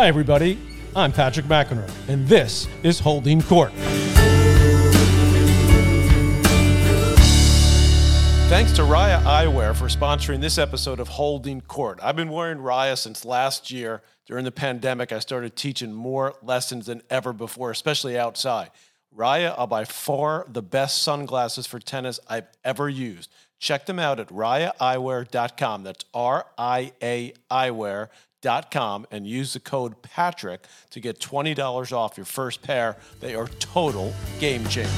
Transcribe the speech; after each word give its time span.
Hi, 0.00 0.08
everybody. 0.08 0.58
I'm 0.96 1.12
Patrick 1.12 1.44
McEnroe, 1.44 1.86
and 2.08 2.26
this 2.26 2.66
is 2.82 2.98
Holding 2.98 3.42
Court. 3.42 3.70
Thanks 8.48 8.72
to 8.76 8.84
Ria 8.84 9.20
Eyewear 9.26 9.76
for 9.76 9.88
sponsoring 9.88 10.40
this 10.40 10.56
episode 10.56 11.00
of 11.00 11.08
Holding 11.08 11.60
Court. 11.60 11.98
I've 12.02 12.16
been 12.16 12.30
wearing 12.30 12.62
Ria 12.62 12.96
since 12.96 13.26
last 13.26 13.70
year. 13.70 14.00
During 14.24 14.46
the 14.46 14.50
pandemic, 14.50 15.12
I 15.12 15.18
started 15.18 15.54
teaching 15.54 15.92
more 15.92 16.34
lessons 16.42 16.86
than 16.86 17.02
ever 17.10 17.34
before, 17.34 17.70
especially 17.70 18.18
outside. 18.18 18.70
Ria 19.12 19.50
are 19.50 19.68
by 19.68 19.84
far 19.84 20.46
the 20.50 20.62
best 20.62 21.02
sunglasses 21.02 21.66
for 21.66 21.78
tennis 21.78 22.18
I've 22.26 22.48
ever 22.64 22.88
used. 22.88 23.30
Check 23.58 23.84
them 23.84 23.98
out 23.98 24.18
at 24.18 24.28
riaeyewear.com. 24.28 25.82
That's 25.82 26.06
R 26.14 26.46
I 26.56 26.92
A 27.02 27.34
eyewear.com 27.50 28.08
and 28.42 29.26
use 29.26 29.52
the 29.52 29.60
code 29.60 30.00
Patrick 30.02 30.64
to 30.90 31.00
get 31.00 31.18
$20 31.18 31.92
off 31.92 32.16
your 32.16 32.24
first 32.26 32.62
pair. 32.62 32.96
They 33.20 33.34
are 33.34 33.46
total 33.46 34.14
game 34.38 34.66
changers. 34.66 34.90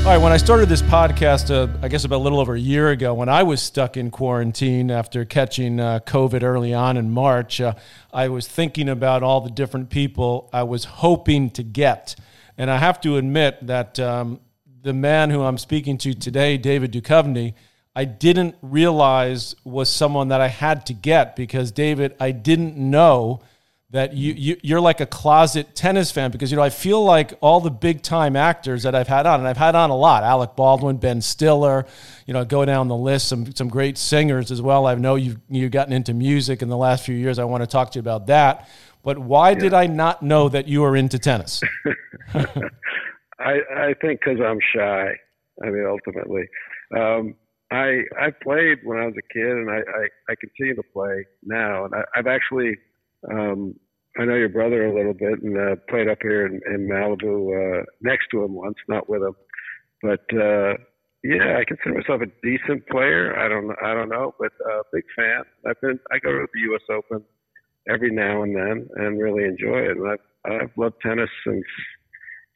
All 0.00 0.06
right, 0.06 0.16
when 0.16 0.32
I 0.32 0.38
started 0.38 0.70
this 0.70 0.80
podcast, 0.80 1.54
uh, 1.54 1.70
I 1.82 1.88
guess 1.88 2.04
about 2.04 2.16
a 2.16 2.24
little 2.24 2.40
over 2.40 2.54
a 2.54 2.58
year 2.58 2.88
ago, 2.88 3.12
when 3.12 3.28
I 3.28 3.42
was 3.42 3.60
stuck 3.60 3.98
in 3.98 4.10
quarantine 4.10 4.90
after 4.90 5.26
catching 5.26 5.78
uh, 5.78 6.00
COVID 6.06 6.42
early 6.42 6.72
on 6.72 6.96
in 6.96 7.10
March, 7.10 7.60
uh, 7.60 7.74
I 8.10 8.28
was 8.28 8.48
thinking 8.48 8.88
about 8.88 9.22
all 9.22 9.42
the 9.42 9.50
different 9.50 9.90
people 9.90 10.48
I 10.54 10.62
was 10.62 10.84
hoping 10.84 11.50
to 11.50 11.62
get. 11.62 12.16
And 12.56 12.70
I 12.70 12.78
have 12.78 12.98
to 13.02 13.18
admit 13.18 13.66
that 13.66 14.00
um, 14.00 14.40
the 14.82 14.94
man 14.94 15.28
who 15.28 15.42
I'm 15.42 15.58
speaking 15.58 15.98
to 15.98 16.14
today, 16.14 16.56
David 16.56 16.92
Duchovny, 16.92 17.52
I 17.94 18.04
didn't 18.04 18.56
realize 18.62 19.56
was 19.64 19.90
someone 19.90 20.28
that 20.28 20.40
I 20.40 20.48
had 20.48 20.86
to 20.86 20.94
get 20.94 21.34
because, 21.34 21.72
David, 21.72 22.14
I 22.20 22.30
didn't 22.30 22.76
know 22.76 23.42
that 23.90 24.14
you, 24.14 24.32
you 24.34 24.56
you're 24.62 24.80
like 24.80 25.00
a 25.00 25.06
closet 25.06 25.74
tennis 25.74 26.12
fan 26.12 26.30
because 26.30 26.50
you 26.50 26.56
know 26.56 26.62
I 26.62 26.70
feel 26.70 27.04
like 27.04 27.34
all 27.40 27.60
the 27.60 27.70
big 27.70 28.02
time 28.02 28.36
actors 28.36 28.84
that 28.84 28.94
I've 28.94 29.08
had 29.08 29.26
on 29.26 29.40
and 29.40 29.48
I've 29.48 29.56
had 29.56 29.74
on 29.74 29.90
a 29.90 29.96
lot 29.96 30.22
Alec 30.22 30.54
Baldwin 30.54 30.96
Ben 30.98 31.20
Stiller 31.20 31.86
you 32.24 32.32
know 32.32 32.44
go 32.44 32.64
down 32.64 32.86
the 32.86 32.96
list 32.96 33.28
some 33.28 33.52
some 33.54 33.68
great 33.68 33.98
singers 33.98 34.52
as 34.52 34.62
well. 34.62 34.86
I 34.86 34.94
know 34.94 35.16
you've 35.16 35.38
you've 35.48 35.72
gotten 35.72 35.92
into 35.92 36.14
music 36.14 36.62
in 36.62 36.68
the 36.68 36.76
last 36.76 37.04
few 37.04 37.16
years. 37.16 37.38
I 37.38 37.44
want 37.44 37.62
to 37.62 37.66
talk 37.66 37.90
to 37.92 37.98
you 37.98 38.00
about 38.00 38.28
that. 38.28 38.68
But 39.02 39.18
why 39.18 39.50
yeah. 39.50 39.58
did 39.58 39.74
I 39.74 39.86
not 39.86 40.22
know 40.22 40.48
that 40.48 40.68
you 40.68 40.82
were 40.82 40.94
into 40.94 41.18
tennis? 41.18 41.60
I 42.34 43.58
I 43.74 43.94
think 44.00 44.20
because 44.20 44.40
I'm 44.40 44.60
shy. 44.74 45.14
I 45.62 45.66
mean 45.66 45.84
ultimately. 45.84 46.48
Um, 46.96 47.34
I 47.70 48.02
I 48.18 48.30
played 48.42 48.78
when 48.84 48.98
I 48.98 49.06
was 49.06 49.14
a 49.18 49.32
kid 49.32 49.46
and 49.46 49.70
I 49.70 49.78
I, 49.78 50.32
I 50.32 50.34
continue 50.40 50.74
to 50.76 50.82
play 50.92 51.26
now 51.42 51.84
and 51.84 51.94
I, 51.94 52.02
I've 52.16 52.26
actually 52.26 52.76
um, 53.30 53.74
I 54.18 54.24
know 54.24 54.34
your 54.34 54.48
brother 54.48 54.86
a 54.86 54.94
little 54.94 55.14
bit 55.14 55.42
and 55.42 55.56
uh, 55.56 55.76
played 55.88 56.08
up 56.08 56.18
here 56.20 56.46
in, 56.46 56.60
in 56.66 56.88
Malibu 56.88 57.80
uh, 57.80 57.84
next 58.00 58.26
to 58.32 58.42
him 58.42 58.54
once, 58.54 58.76
not 58.88 59.08
with 59.08 59.22
him. 59.22 59.34
But 60.02 60.24
uh, 60.34 60.74
yeah, 61.22 61.58
I 61.58 61.64
consider 61.66 61.94
myself 61.94 62.22
a 62.22 62.46
decent 62.46 62.86
player. 62.88 63.38
I 63.38 63.48
don't 63.48 63.70
I 63.82 63.94
don't 63.94 64.08
know, 64.08 64.34
but 64.38 64.52
uh, 64.68 64.82
big 64.92 65.04
fan. 65.14 65.42
I've 65.66 65.80
been 65.80 66.00
I 66.10 66.18
go 66.18 66.32
to 66.32 66.46
the 66.52 66.60
U.S. 66.70 66.82
Open 66.90 67.24
every 67.88 68.10
now 68.10 68.42
and 68.42 68.54
then 68.56 68.88
and 68.96 69.20
really 69.20 69.44
enjoy 69.44 69.78
it. 69.80 69.96
And 69.96 70.10
I've 70.10 70.52
I've 70.52 70.70
loved 70.76 70.96
tennis 71.02 71.30
since 71.46 71.64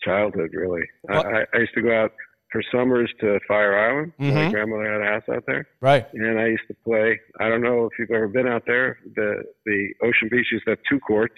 childhood. 0.02 0.50
Really, 0.54 0.82
I, 1.10 1.14
I, 1.14 1.44
I 1.54 1.58
used 1.58 1.74
to 1.74 1.82
go 1.82 1.94
out 1.94 2.12
for 2.54 2.62
summers 2.70 3.12
to 3.20 3.40
Fire 3.48 3.76
Island. 3.76 4.12
Mm-hmm. 4.20 4.34
My 4.36 4.50
grandmother 4.52 4.92
had 4.92 5.00
a 5.00 5.12
house 5.12 5.24
out 5.28 5.44
there. 5.44 5.66
Right. 5.80 6.06
And 6.14 6.38
I 6.38 6.46
used 6.46 6.62
to 6.68 6.74
play. 6.84 7.20
I 7.40 7.48
don't 7.48 7.62
know 7.62 7.86
if 7.86 7.98
you've 7.98 8.12
ever 8.12 8.28
been 8.28 8.46
out 8.46 8.62
there. 8.64 9.00
The 9.16 9.42
the 9.66 9.88
Ocean 10.04 10.28
Beach 10.30 10.46
used 10.52 10.64
to 10.66 10.70
have 10.70 10.78
two 10.88 11.00
courts. 11.00 11.34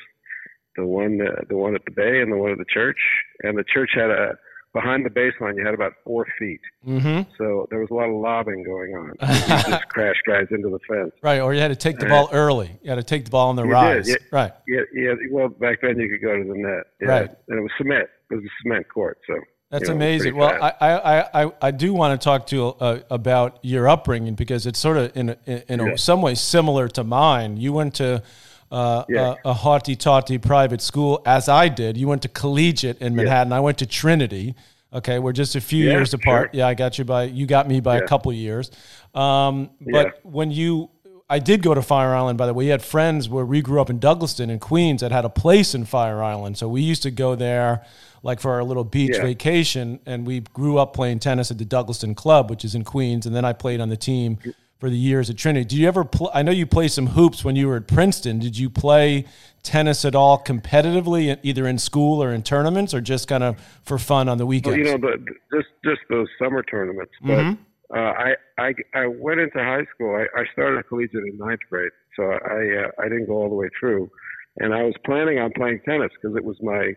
The 0.77 0.85
one 0.85 1.17
the, 1.17 1.47
the 1.49 1.57
one 1.57 1.75
at 1.75 1.87
the 1.87 1.91
bay 1.91 2.21
and 2.21 2.31
the 2.31 2.37
one 2.37 2.53
at 2.53 2.59
the 2.59 2.67
church. 2.69 2.99
And 3.43 3.57
the 3.57 3.65
church 3.65 3.93
had 3.95 4.11
a 4.11 4.37
behind 4.75 5.07
the 5.07 5.11
baseline 5.11 5.57
you 5.57 5.65
had 5.65 5.73
about 5.73 5.95
four 6.05 6.27
feet. 6.39 6.61
Mm-hmm. 6.87 7.31
So 7.39 7.67
there 7.71 7.79
was 7.79 7.89
a 7.91 7.95
lot 7.95 8.11
of 8.11 8.21
lobbing 8.21 8.63
going 8.63 8.95
on. 8.95 9.15
you 9.23 9.73
just 9.73 9.89
crash 9.89 10.17
guys 10.27 10.49
into 10.51 10.69
the 10.69 10.81
fence. 10.87 11.13
Right, 11.23 11.41
or 11.41 11.55
you 11.55 11.61
had 11.61 11.69
to 11.69 11.77
take 11.77 11.99
the 11.99 12.05
ball 12.05 12.29
early. 12.31 12.79
You 12.83 12.91
had 12.91 12.97
to 12.97 13.03
take 13.03 13.25
the 13.25 13.31
ball 13.31 13.49
on 13.49 13.57
the 13.57 13.65
you 13.65 13.71
rise. 13.71 14.05
Did. 14.05 14.19
Right. 14.31 14.53
Yeah, 14.69 14.83
yeah. 14.93 15.15
Well, 15.31 15.49
back 15.49 15.81
then 15.81 15.99
you 15.99 16.11
could 16.11 16.21
go 16.21 16.37
to 16.37 16.45
the 16.45 16.59
net. 16.59 16.85
Yeah. 17.01 17.09
Right. 17.09 17.31
And 17.49 17.59
it 17.59 17.63
was 17.63 17.71
cement. 17.79 18.11
It 18.31 18.35
was 18.35 18.45
a 18.45 18.53
cement 18.63 18.87
court. 18.91 19.17
So 19.27 19.37
that's 19.71 19.83
you 19.83 19.89
know, 19.89 19.95
amazing. 19.95 20.37
Well, 20.37 20.63
I, 20.63 20.73
I, 20.81 21.45
I, 21.45 21.53
I 21.61 21.71
do 21.71 21.93
want 21.93 22.19
to 22.19 22.25
talk 22.25 22.47
to 22.49 22.57
you 22.57 22.67
uh, 22.81 23.01
about 23.11 23.59
your 23.63 23.89
upbringing 23.89 24.35
because 24.35 24.67
it's 24.67 24.79
sort 24.79 24.97
of 24.97 25.17
in, 25.17 25.37
in, 25.47 25.63
in 25.69 25.81
yeah. 25.81 25.97
some 25.97 26.23
ways 26.23 26.41
similar 26.41 26.89
to 26.89 27.03
mine. 27.03 27.57
You 27.57 27.73
went 27.73 27.95
to 27.97 28.23
uh, 28.71 29.05
yeah. 29.09 29.35
a, 29.45 29.51
a 29.51 29.53
haughty 29.53 29.97
taughty 29.97 30.39
private 30.39 30.81
school, 30.81 31.21
as 31.27 31.49
I 31.49 31.69
did. 31.69 31.97
You 31.97 32.07
went 32.07 32.23
to 32.23 32.29
collegiate 32.29 32.99
in 32.99 33.17
Manhattan. 33.17 33.51
Yeah. 33.51 33.57
I 33.57 33.61
went 33.61 33.79
to 33.79 33.87
Trinity. 33.87 34.55
Okay, 34.93 35.19
we're 35.19 35.33
just 35.33 35.57
a 35.57 35.61
few 35.61 35.85
years 35.85 36.15
apart. 36.15 36.53
Sure. 36.53 36.61
Yeah, 36.61 36.69
I 36.69 36.75
got 36.75 36.97
you 36.97 37.05
by 37.05 37.25
you 37.25 37.47
got 37.47 37.69
me 37.69 37.81
by 37.81 37.99
a 37.99 38.07
couple 38.07 38.33
years. 38.33 38.71
Um, 39.15 39.71
but 39.81 40.21
when 40.25 40.51
you 40.51 40.91
I 41.29 41.41
did 41.41 41.63
go 41.63 41.75
to 41.75 41.83
Fire 41.83 42.15
Island, 42.15 42.39
by 42.39 42.47
the 42.47 42.55
way. 42.55 42.67
We 42.67 42.71
had 42.71 42.83
friends 42.83 43.29
where 43.29 43.45
we 43.45 43.61
grew 43.61 43.81
up 43.81 43.91
in 43.91 43.99
Douglaston 43.99 44.49
in 44.49 44.61
Queens 44.61 45.01
that 45.01 45.11
had 45.11 45.25
a 45.25 45.29
place 45.29 45.75
in 45.75 45.85
Fire 45.85 46.23
Island. 46.23 46.57
So 46.57 46.69
we 46.69 46.83
used 46.83 47.03
to 47.03 47.11
go 47.11 47.35
there 47.35 47.85
like 48.23 48.41
for 48.41 48.53
our 48.53 48.63
little 48.63 48.85
beach 48.85 49.15
yeah. 49.15 49.23
vacation. 49.23 49.99
And 50.07 50.25
we 50.25 50.41
grew 50.41 50.79
up 50.79 50.95
playing 50.95 51.19
tennis 51.19 51.51
at 51.51 51.59
the 51.59 51.65
Douglaston 51.65 52.15
Club, 52.17 52.49
which 52.49 52.65
is 52.65 52.77
in 52.77 52.85
Queens. 52.85 53.27
And 53.27 53.35
then 53.35 53.45
I 53.45 53.53
played 53.53 53.81
on 53.81 53.89
the 53.89 53.97
team 53.97 54.39
for 54.79 54.89
the 54.89 54.97
years 54.97 55.29
at 55.29 55.37
Trinity. 55.37 55.65
Did 55.65 55.79
you 55.79 55.89
ever 55.89 56.05
play? 56.05 56.31
I 56.33 56.43
know 56.43 56.53
you 56.53 56.67
played 56.67 56.93
some 56.93 57.09
hoops 57.09 57.45
when 57.45 57.57
you 57.57 57.67
were 57.67 57.77
at 57.77 57.89
Princeton. 57.89 58.39
Did 58.39 58.57
you 58.57 58.71
play 58.71 59.25
tennis 59.63 60.05
at 60.05 60.15
all 60.15 60.39
competitively, 60.39 61.37
either 61.43 61.67
in 61.67 61.79
school 61.79 62.23
or 62.23 62.33
in 62.33 62.43
tournaments, 62.43 62.95
or 62.95 63.01
just 63.01 63.27
kind 63.27 63.43
of 63.43 63.59
for 63.83 63.99
fun 63.99 64.29
on 64.29 64.39
the 64.39 64.47
weekends? 64.47 64.79
Well, 64.79 64.87
you 64.87 64.99
know, 64.99 65.11
the, 65.11 65.35
just 65.53 65.69
just 65.85 66.01
those 66.09 66.29
summer 66.39 66.63
tournaments. 66.63 67.13
But 67.23 67.39
mm-hmm. 67.39 67.63
Uh, 67.95 67.99
I, 67.99 68.35
I 68.59 68.75
I 68.95 69.07
went 69.07 69.41
into 69.41 69.59
high 69.59 69.85
school. 69.95 70.15
I, 70.17 70.41
I 70.41 70.45
started 70.53 70.87
collegiate 70.89 71.25
in 71.25 71.39
ninth 71.39 71.61
grade, 71.71 71.93
so 72.17 72.25
I 72.25 72.85
uh, 72.85 72.91
I 72.99 73.05
didn't 73.05 73.27
go 73.27 73.35
all 73.35 73.49
the 73.49 73.55
way 73.55 73.69
through. 73.79 74.11
And 74.59 74.75
I 74.75 74.83
was 74.83 74.95
planning 75.05 75.39
on 75.39 75.53
playing 75.53 75.81
tennis 75.85 76.11
because 76.21 76.37
it 76.37 76.45
was 76.45 76.57
my 76.63 76.95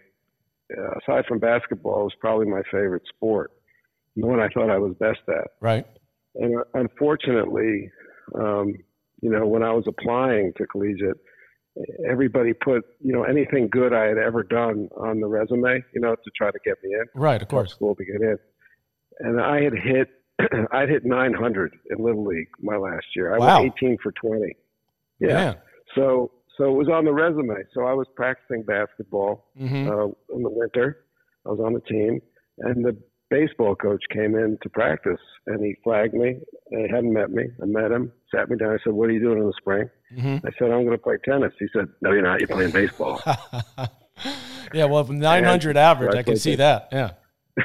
uh, 0.75 0.91
aside 1.03 1.25
from 1.27 1.39
basketball, 1.39 2.01
it 2.01 2.03
was 2.05 2.13
probably 2.19 2.47
my 2.47 2.61
favorite 2.71 3.03
sport, 3.07 3.51
the 4.15 4.25
one 4.25 4.39
I 4.39 4.47
thought 4.49 4.69
I 4.69 4.77
was 4.77 4.95
best 4.99 5.19
at. 5.27 5.51
Right. 5.61 5.85
And 6.35 6.57
uh, 6.57 6.63
unfortunately, 6.73 7.91
um, 8.35 8.75
you 9.21 9.29
know, 9.29 9.45
when 9.45 9.63
I 9.63 9.73
was 9.73 9.85
applying 9.87 10.53
to 10.57 10.65
collegiate, 10.67 11.17
everybody 12.07 12.53
put 12.53 12.83
you 12.99 13.13
know 13.13 13.23
anything 13.23 13.67
good 13.71 13.93
I 13.93 14.05
had 14.05 14.17
ever 14.17 14.43
done 14.43 14.89
on 14.97 15.19
the 15.19 15.27
resume, 15.27 15.83
you 15.93 16.01
know, 16.01 16.15
to 16.15 16.31
try 16.35 16.49
to 16.49 16.59
get 16.65 16.77
me 16.83 16.93
in. 16.93 17.05
Right, 17.13 17.41
of 17.41 17.47
course. 17.47 17.71
School 17.71 17.95
to 17.95 18.05
get 18.05 18.21
in, 18.21 18.37
and 19.19 19.39
I 19.39 19.61
had 19.61 19.73
hit 19.73 20.09
I'd 20.71 20.89
hit 20.89 21.05
900 21.05 21.75
in 21.89 22.03
little 22.03 22.25
league 22.25 22.49
my 22.61 22.77
last 22.77 23.05
year. 23.15 23.33
I 23.33 23.37
wow. 23.37 23.63
was 23.63 23.71
18 23.77 23.97
for 24.01 24.11
20. 24.11 24.55
Yeah. 25.19 25.55
So 25.95 26.31
so 26.57 26.65
it 26.65 26.77
was 26.77 26.89
on 26.89 27.05
the 27.05 27.13
resume. 27.13 27.55
So 27.73 27.85
I 27.85 27.93
was 27.93 28.05
practicing 28.15 28.63
basketball 28.63 29.45
mm-hmm. 29.59 29.89
uh, 29.89 30.35
in 30.35 30.43
the 30.43 30.49
winter. 30.49 31.05
I 31.45 31.49
was 31.49 31.59
on 31.59 31.73
the 31.73 31.79
team, 31.79 32.21
and 32.59 32.83
the 32.83 32.97
baseball 33.29 33.75
coach 33.75 34.03
came 34.11 34.35
in 34.35 34.57
to 34.61 34.69
practice, 34.69 35.21
and 35.47 35.63
he 35.63 35.75
flagged 35.83 36.13
me. 36.13 36.37
He 36.69 36.87
hadn't 36.89 37.13
met 37.13 37.31
me. 37.31 37.45
I 37.61 37.65
met 37.65 37.91
him, 37.91 38.11
sat 38.33 38.49
me 38.49 38.57
down. 38.57 38.73
I 38.73 38.77
said, 38.83 38.91
"What 38.91 39.09
are 39.09 39.13
you 39.13 39.21
doing 39.21 39.39
in 39.39 39.45
the 39.45 39.53
spring?" 39.57 39.89
Mm-hmm. 40.13 40.45
I 40.45 40.51
said, 40.59 40.71
"I'm 40.71 40.83
going 40.83 40.91
to 40.91 40.97
play 40.97 41.15
tennis." 41.23 41.53
He 41.59 41.67
said, 41.73 41.87
"No, 42.01 42.11
you're 42.11 42.21
not. 42.21 42.41
You're 42.41 42.47
playing 42.47 42.71
baseball." 42.71 43.21
yeah, 44.73 44.85
well, 44.85 45.05
900 45.05 45.69
and 45.69 45.77
average, 45.77 46.15
I, 46.15 46.19
I 46.19 46.23
can 46.23 46.35
see 46.35 46.55
that. 46.55 46.89
Yeah. 46.91 47.11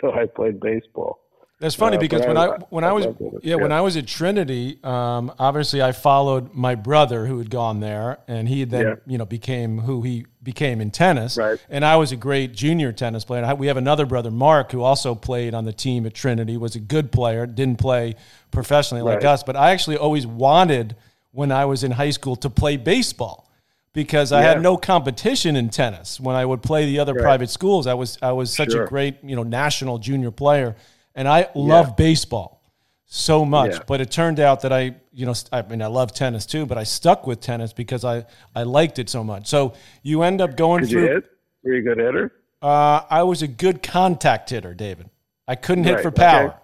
so 0.00 0.12
I 0.12 0.24
played 0.24 0.58
baseball. 0.58 1.20
That's 1.62 1.76
funny 1.76 1.96
uh, 1.96 2.00
because 2.00 2.22
when 2.22 2.36
I, 2.36 2.46
I, 2.46 2.58
when 2.70 2.82
I, 2.82 2.88
I 2.88 2.92
was 2.92 3.06
yeah, 3.06 3.28
yeah, 3.42 3.54
when 3.54 3.70
I 3.70 3.82
was 3.82 3.96
at 3.96 4.08
Trinity, 4.08 4.80
um, 4.82 5.32
obviously 5.38 5.80
I 5.80 5.92
followed 5.92 6.52
my 6.54 6.74
brother 6.74 7.24
who 7.24 7.38
had 7.38 7.50
gone 7.50 7.78
there, 7.78 8.18
and 8.26 8.48
he 8.48 8.64
then 8.64 8.84
yeah. 8.84 8.94
you 9.06 9.16
know 9.16 9.24
became 9.24 9.78
who 9.78 10.02
he 10.02 10.26
became 10.42 10.80
in 10.80 10.90
tennis. 10.90 11.36
Right. 11.36 11.64
And 11.70 11.84
I 11.84 11.98
was 11.98 12.10
a 12.10 12.16
great 12.16 12.52
junior 12.52 12.90
tennis 12.90 13.24
player. 13.24 13.54
We 13.54 13.68
have 13.68 13.76
another 13.76 14.06
brother, 14.06 14.32
Mark, 14.32 14.72
who 14.72 14.82
also 14.82 15.14
played 15.14 15.54
on 15.54 15.64
the 15.64 15.72
team 15.72 16.04
at 16.04 16.14
Trinity. 16.14 16.56
Was 16.56 16.74
a 16.74 16.80
good 16.80 17.12
player, 17.12 17.46
didn't 17.46 17.78
play 17.78 18.16
professionally 18.50 19.02
like 19.02 19.18
right. 19.18 19.26
us, 19.26 19.44
but 19.44 19.54
I 19.54 19.70
actually 19.70 19.98
always 19.98 20.26
wanted 20.26 20.96
when 21.30 21.52
I 21.52 21.66
was 21.66 21.84
in 21.84 21.92
high 21.92 22.10
school 22.10 22.34
to 22.36 22.50
play 22.50 22.76
baseball 22.76 23.48
because 23.92 24.32
I 24.32 24.40
yeah. 24.42 24.48
had 24.48 24.62
no 24.62 24.76
competition 24.76 25.54
in 25.54 25.70
tennis 25.70 26.18
when 26.18 26.34
I 26.34 26.44
would 26.44 26.64
play 26.64 26.86
the 26.86 26.98
other 26.98 27.14
right. 27.14 27.22
private 27.22 27.50
schools. 27.50 27.86
I 27.86 27.94
was 27.94 28.18
I 28.20 28.32
was 28.32 28.52
such 28.52 28.72
sure. 28.72 28.82
a 28.82 28.88
great 28.88 29.18
you 29.22 29.36
know 29.36 29.44
national 29.44 29.98
junior 29.98 30.32
player 30.32 30.74
and 31.14 31.28
I 31.28 31.48
love 31.54 31.88
yeah. 31.88 31.94
baseball 31.96 32.62
so 33.06 33.44
much. 33.44 33.72
Yeah. 33.72 33.80
But 33.86 34.00
it 34.00 34.10
turned 34.10 34.40
out 34.40 34.62
that 34.62 34.72
I, 34.72 34.94
you 35.12 35.26
know, 35.26 35.34
I 35.52 35.62
mean, 35.62 35.82
I 35.82 35.86
love 35.86 36.12
tennis 36.12 36.46
too, 36.46 36.64
but 36.64 36.78
I 36.78 36.84
stuck 36.84 37.26
with 37.26 37.40
tennis 37.40 37.72
because 37.72 38.04
I, 38.04 38.24
I 38.54 38.62
liked 38.62 38.98
it 38.98 39.10
so 39.10 39.22
much. 39.22 39.46
So 39.48 39.74
you 40.02 40.22
end 40.22 40.40
up 40.40 40.56
going 40.56 40.82
Did 40.82 40.90
through. 40.90 41.02
You 41.02 41.12
hit? 41.14 41.24
Were 41.62 41.72
you 41.74 41.78
a 41.78 41.82
good 41.82 41.98
hitter? 41.98 42.32
Uh, 42.62 43.02
I 43.10 43.22
was 43.24 43.42
a 43.42 43.48
good 43.48 43.82
contact 43.82 44.50
hitter, 44.50 44.72
David. 44.72 45.10
I 45.46 45.56
couldn't 45.56 45.84
right. 45.84 45.96
hit 45.96 46.02
for 46.02 46.10
power. 46.10 46.48
Okay. 46.48 46.56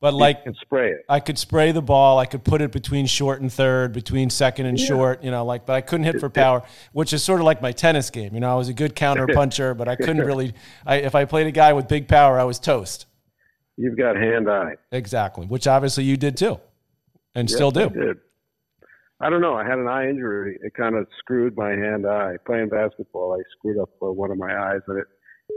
But 0.00 0.12
like 0.12 0.44
and 0.44 0.54
spray 0.56 0.90
it. 0.90 1.04
I 1.08 1.18
could 1.18 1.38
spray 1.38 1.72
the 1.72 1.80
ball. 1.80 2.18
I 2.18 2.26
could 2.26 2.44
put 2.44 2.60
it 2.60 2.72
between 2.72 3.06
short 3.06 3.40
and 3.40 3.50
third, 3.50 3.94
between 3.94 4.28
second 4.28 4.66
and 4.66 4.78
yeah. 4.78 4.86
short. 4.86 5.24
You 5.24 5.30
know, 5.30 5.46
like, 5.46 5.64
but 5.64 5.74
I 5.74 5.80
couldn't 5.80 6.04
hit 6.04 6.20
for 6.20 6.28
power, 6.28 6.62
which 6.92 7.14
is 7.14 7.24
sort 7.24 7.40
of 7.40 7.46
like 7.46 7.62
my 7.62 7.72
tennis 7.72 8.10
game. 8.10 8.34
You 8.34 8.40
know, 8.40 8.52
I 8.52 8.54
was 8.54 8.68
a 8.68 8.74
good 8.74 8.94
counter 8.94 9.26
puncher, 9.34 9.72
but 9.72 9.88
I 9.88 9.96
couldn't 9.96 10.18
really. 10.18 10.52
I, 10.84 10.96
if 10.96 11.14
I 11.14 11.24
played 11.24 11.46
a 11.46 11.52
guy 11.52 11.72
with 11.72 11.88
big 11.88 12.06
power, 12.06 12.38
I 12.38 12.44
was 12.44 12.58
toast. 12.58 13.06
You've 13.76 13.98
got 13.98 14.16
hand 14.16 14.50
eye. 14.50 14.76
Exactly, 14.92 15.46
which 15.46 15.66
obviously 15.66 16.04
you 16.04 16.16
did 16.16 16.36
too, 16.36 16.60
and 17.34 17.48
yes, 17.48 17.56
still 17.56 17.70
do. 17.70 17.84
I 17.84 17.88
did. 17.88 18.16
I 19.20 19.30
don't 19.30 19.40
know. 19.40 19.54
I 19.54 19.64
had 19.64 19.78
an 19.78 19.88
eye 19.88 20.08
injury. 20.08 20.58
It 20.62 20.74
kind 20.74 20.96
of 20.96 21.06
screwed 21.18 21.56
my 21.56 21.70
hand 21.70 22.06
eye. 22.06 22.34
Playing 22.46 22.68
basketball, 22.68 23.34
I 23.38 23.42
screwed 23.56 23.78
up 23.78 23.90
one 24.00 24.30
of 24.30 24.38
my 24.38 24.54
eyes, 24.54 24.80
and 24.86 24.98
it 24.98 25.06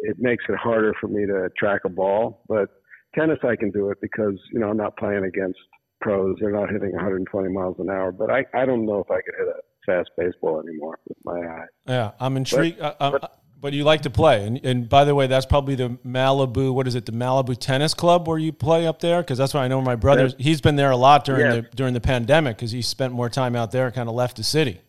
it 0.04 0.18
makes 0.20 0.44
it 0.50 0.56
harder 0.56 0.94
for 1.00 1.08
me 1.08 1.26
to 1.26 1.50
track 1.58 1.82
a 1.86 1.90
ball. 1.90 2.44
But 2.48 2.70
tennis, 3.16 3.40
I 3.44 3.56
can 3.56 3.72
do 3.72 3.90
it 3.90 4.00
because 4.02 4.40
you 4.52 4.60
know 4.60 4.70
I'm 4.70 4.78
not 4.78 4.98
playing 4.98 5.26
against 5.26 5.60
pros. 6.02 6.36
They're 6.40 6.52
not 6.52 6.70
hitting 6.70 6.92
120 6.94 7.50
miles 7.50 7.76
an 7.80 7.90
hour. 7.90 8.12
But 8.12 8.32
I 8.32 8.46
I 8.54 8.66
don't 8.66 8.86
know 8.86 9.00
if 9.00 9.12
I 9.12 9.22
could 9.22 9.36
hit 9.38 9.48
a 9.48 9.62
fast 9.86 10.10
baseball 10.18 10.62
anymore 10.62 11.00
with 11.08 11.18
my 11.24 11.40
eye. 11.40 11.66
Yeah, 11.88 12.12
I'm 12.20 12.38
intrigued. 12.38 12.80
But, 12.80 12.98
uh, 13.00 13.12
but, 13.12 13.40
but 13.60 13.74
you 13.74 13.84
like 13.84 14.02
to 14.02 14.10
play, 14.10 14.46
and, 14.46 14.64
and 14.64 14.90
by 14.90 15.04
the 15.04 15.16
way, 15.16 15.28
that's 15.28 15.46
probably 15.46 15.76
the 15.76 15.90
Malibu. 16.06 16.74
What 16.74 16.88
is 16.88 16.96
it? 16.96 17.06
The 17.06 17.12
Malibu 17.12 17.58
Tennis 17.58 17.94
Club 17.94 18.28
where 18.28 18.38
you 18.38 18.52
play 18.52 18.86
up 18.86 19.00
there? 19.00 19.22
Because 19.22 19.38
that's 19.38 19.54
why 19.54 19.64
I 19.64 19.68
know 19.68 19.82
my 19.82 19.96
brother. 19.96 20.32
He's 20.38 20.62
been 20.62 20.76
there 20.76 20.92
a 20.92 20.98
lot 20.98 21.26
during 21.26 21.42
yeah. 21.42 21.56
the 21.56 21.62
during 21.76 21.94
the 21.94 22.02
pandemic 22.02 22.58
because 22.58 22.72
he 22.72 22.82
spent 22.82 23.14
more 23.14 23.30
time 23.30 23.56
out 23.56 23.72
there. 23.72 23.90
Kind 23.92 24.10
of 24.10 24.16
left 24.16 24.38
the 24.38 24.44
city. 24.44 24.82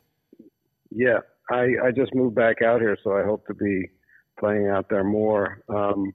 Yeah, 0.91 1.21
I 1.51 1.69
I 1.85 1.91
just 1.95 2.15
moved 2.15 2.35
back 2.35 2.63
out 2.63 2.81
here, 2.81 2.97
so 3.03 3.17
I 3.17 3.25
hope 3.25 3.47
to 3.47 3.55
be 3.55 3.91
playing 4.39 4.69
out 4.69 4.89
there 4.89 5.05
more. 5.05 5.63
Um, 5.69 6.13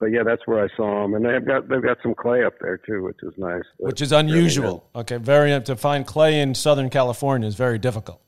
but 0.00 0.06
yeah, 0.06 0.24
that's 0.24 0.42
where 0.46 0.64
I 0.64 0.68
saw 0.76 1.02
them, 1.02 1.14
and 1.14 1.24
they've 1.24 1.46
got 1.46 1.68
they've 1.68 1.82
got 1.82 1.98
some 2.02 2.14
clay 2.14 2.44
up 2.44 2.54
there 2.60 2.78
too, 2.78 3.04
which 3.04 3.18
is 3.22 3.34
nice. 3.36 3.62
Which 3.78 4.02
is 4.02 4.10
unusual. 4.10 4.88
Okay, 4.96 5.18
very 5.18 5.60
to 5.62 5.76
find 5.76 6.04
clay 6.04 6.40
in 6.40 6.56
Southern 6.56 6.90
California 6.90 7.46
is 7.46 7.54
very 7.54 7.78
difficult. 7.78 8.20